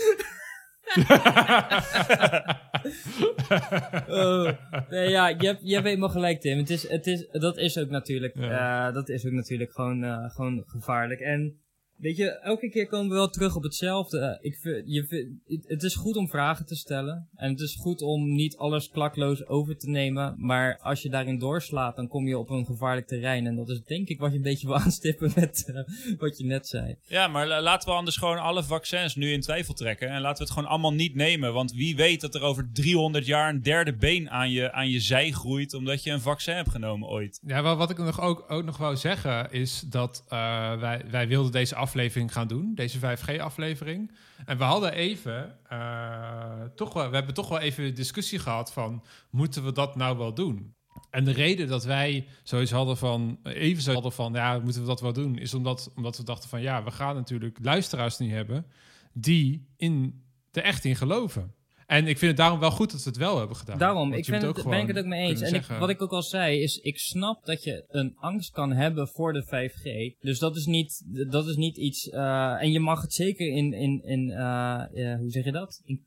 [4.08, 4.50] Oh,
[4.90, 6.58] nee, ja, je hebt, je hebt helemaal gelijk, Tim.
[6.58, 8.88] Het is, het is, dat is ook natuurlijk, Ja.
[8.88, 11.20] eh, dat is ook natuurlijk gewoon, eh, gewoon gevaarlijk.
[11.20, 11.60] En
[12.00, 14.20] weet je, elke keer komen we wel terug op hetzelfde.
[14.20, 17.28] Eh, Ik vind, je, vind- het- is goed om vragen te stellen.
[17.36, 20.36] En het is goed om niet alles klakloos over te nemen.
[20.38, 23.46] Maar als je daarin doorslaat, dan kom je op een gevaarlijk terrein.
[23.48, 26.46] En dat is denk ik wat je een beetje wil aanstippen met eh, wat je
[26.46, 26.96] net zei.
[27.08, 30.10] Ja, maar la- laten we anders gewoon alle vaccins nu in twijfel trekken.
[30.10, 31.54] En laten we het gewoon allemaal niet nemen.
[31.54, 35.00] Want wie weet dat er over 300 jaar een derde been aan je, aan je
[35.00, 35.74] zij groeit.
[35.74, 37.40] omdat je een vaccin hebt genomen ooit.
[37.46, 41.28] Ja, wel, wat ik nog ook, ook nog wou zeggen is dat eh, wij, wij
[41.28, 41.88] wilden deze aflevering
[42.32, 44.12] gaan doen, deze 5G-aflevering.
[44.46, 49.04] En we hadden even, eh, toch wel, we hebben toch wel even discussie gehad van,
[49.30, 50.74] moeten we dat nou wel doen?
[51.10, 54.88] En de reden dat wij zoiets hadden van, even zo hadden van, ja, moeten we
[54.88, 58.32] dat wel doen, is omdat, omdat we dachten van, ja, we gaan natuurlijk luisteraars niet
[58.32, 58.66] hebben
[59.14, 61.54] die in, er echt in geloven.
[61.90, 63.78] En ik vind het daarom wel goed dat we het wel hebben gedaan.
[63.78, 65.42] Daarom, ik vind het, ook ben ik het ook mee eens.
[65.42, 68.72] En ik, wat ik ook al zei, is ik snap dat je een angst kan
[68.72, 70.18] hebben voor de 5G.
[70.22, 72.10] Dus dat is niet, dat is niet iets...
[72.10, 73.74] eh, en je mag het zeker in...
[73.74, 75.82] in, in eh, eh, hoe zeg je dat?
[75.86, 76.02] In,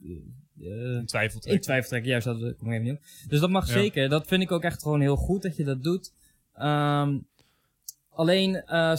[0.60, 1.62] eh, In twijfel in trekken.
[1.62, 3.00] twijfel trekken, juist dat kom even niet op.
[3.28, 3.72] Dus dat mag Ja.
[3.72, 4.08] zeker.
[4.08, 6.12] Dat vind ik ook echt gewoon heel goed dat je dat doet.
[6.54, 7.18] Ehm,
[8.14, 8.96] alleen eh,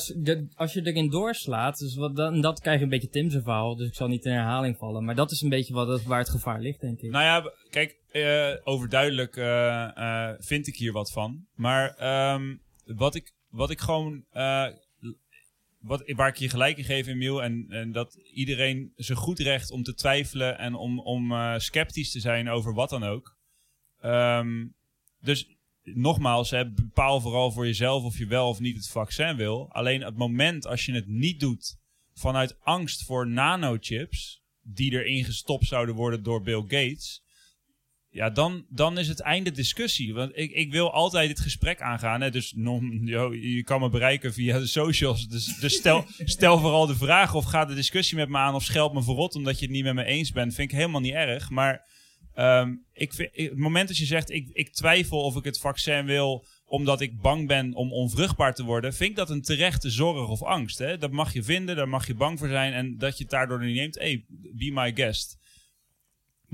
[0.55, 3.76] als je erin doorslaat, dus wat, dan, dat krijg je een beetje Tim's verhaal.
[3.76, 5.03] Dus ik zal niet in herhaling vallen.
[5.03, 7.11] Maar dat is een beetje wat, waar het gevaar ligt, denk ik.
[7.11, 11.45] Nou ja, kijk, eh, overduidelijk eh, vind ik hier wat van.
[11.55, 12.55] Maar ehm,
[12.86, 14.26] wat, ik, wat ik gewoon.
[15.80, 19.72] wat, waar ik je gelijk in geef, Emiel, en, en dat iedereen zijn goed recht
[19.72, 23.36] om te twijfelen en om, om sceptisch te zijn over wat dan ook.
[23.99, 24.66] Ehm,
[25.20, 29.70] dus nogmaals, hè, bepaal vooral voor jezelf of je wel of niet het vaccin wil.
[29.72, 31.78] Alleen het moment als je het niet doet
[32.14, 37.24] vanuit angst voor nanochips, die erin gestopt zouden worden door Bill Gates.
[38.10, 40.14] Ja, dan, dan is het einde discussie.
[40.14, 42.22] Want ik, ik wil altijd dit gesprek aangaan.
[42.22, 42.32] Hè?
[42.32, 45.28] Dus non, yo, je kan me bereiken via de socials.
[45.28, 48.64] Dus, dus stel, stel vooral de vraag of ga de discussie met me aan of
[48.64, 50.54] scheld me verrot omdat je het niet met me eens bent.
[50.54, 51.50] Vind ik helemaal niet erg.
[51.50, 51.86] Maar
[52.34, 56.06] ehm, ik vind, het moment dat je zegt ik, ik twijfel of ik het vaccin
[56.06, 60.30] wil omdat ik bang ben om onvruchtbaar te worden, vind ik dat een terechte zorg
[60.30, 60.78] of angst.
[60.78, 60.98] Hè?
[60.98, 62.74] Dat mag je vinden, daar mag je bang voor zijn.
[62.74, 65.38] En dat je het daardoor niet neemt, hey, be my guest.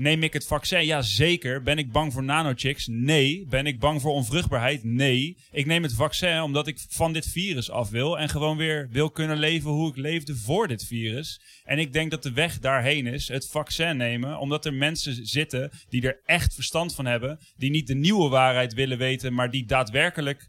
[0.00, 0.84] Neem ik het vaccin?
[0.84, 1.62] Ja, zeker.
[1.62, 2.86] Ben ik bang voor nanochicks?
[2.86, 3.46] Nee.
[3.48, 4.84] Ben ik bang voor onvruchtbaarheid?
[4.84, 5.36] Nee.
[5.50, 9.10] Ik neem het vaccin omdat ik van dit virus af wil en gewoon weer wil
[9.10, 11.40] kunnen leven hoe ik leefde voor dit virus.
[11.64, 15.70] En ik denk dat de weg daarheen is het vaccin nemen, omdat er mensen zitten
[15.88, 19.66] die er echt verstand van hebben, die niet de nieuwe waarheid willen weten, maar die
[19.66, 20.48] daadwerkelijk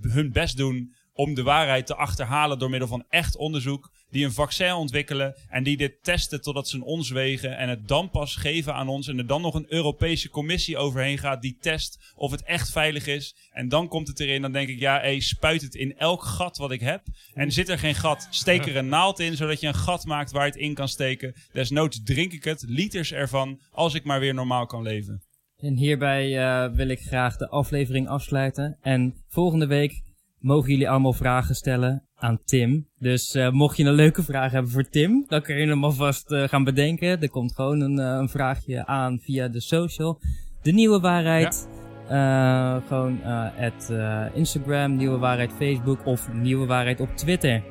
[0.00, 4.32] hun best doen om de waarheid te achterhalen door middel van echt onderzoek die een
[4.32, 8.36] vaccin ontwikkelen en die dit testen totdat ze een ons wegen en het dan pas
[8.36, 12.30] geven aan ons en er dan nog een Europese commissie overheen gaat die test of
[12.30, 15.62] het echt veilig is en dan komt het erin, dan denk ik ja, hey, spuit
[15.62, 17.02] het in elk gat wat ik heb
[17.34, 20.30] en zit er geen gat, steek er een naald in zodat je een gat maakt
[20.30, 21.34] waar het in kan steken.
[21.52, 25.22] Desnoods drink ik het, liters ervan, als ik maar weer normaal kan leven.
[25.56, 30.02] En hierbij uh, wil ik graag de aflevering afsluiten en volgende week
[30.38, 32.88] mogen jullie allemaal vragen stellen aan Tim.
[32.98, 36.30] Dus uh, mocht je een leuke vraag hebben voor Tim, dan kun je hem alvast
[36.30, 37.20] uh, gaan bedenken.
[37.20, 40.20] Er komt gewoon een, uh, een, vraagje aan via de social.
[40.62, 41.68] De Nieuwe Waarheid.
[42.08, 42.80] Ja.
[42.86, 43.22] gewoon
[43.58, 43.92] at
[44.34, 47.62] Instagram, Nieuwe Waarheid Facebook of Nieuwe Waarheid op Twitter.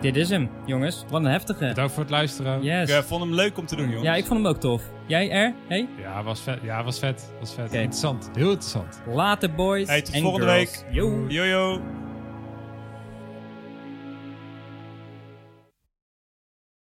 [0.00, 1.04] Dit is hem, jongens.
[1.10, 1.66] Wat een heftige.
[1.66, 2.62] Bedankt voor het luisteren.
[2.62, 2.90] Yes.
[2.90, 4.02] Ik vond hem leuk om te doen, jongens.
[4.02, 4.82] Ja, ik vond hem ook tof.
[5.06, 5.54] Jij er?
[5.68, 5.88] Hey?
[6.00, 6.58] Ja, was vet.
[6.62, 7.32] Ja, was vet.
[7.40, 7.66] Was vet.
[7.66, 7.82] Okay.
[7.82, 8.30] Interessant.
[8.34, 9.00] Heel interessant.
[9.06, 9.88] Later, boys.
[9.88, 10.82] Hey, tot volgende girls.
[10.82, 10.94] week.
[10.94, 11.24] Yo.
[11.28, 11.80] Yo, yo.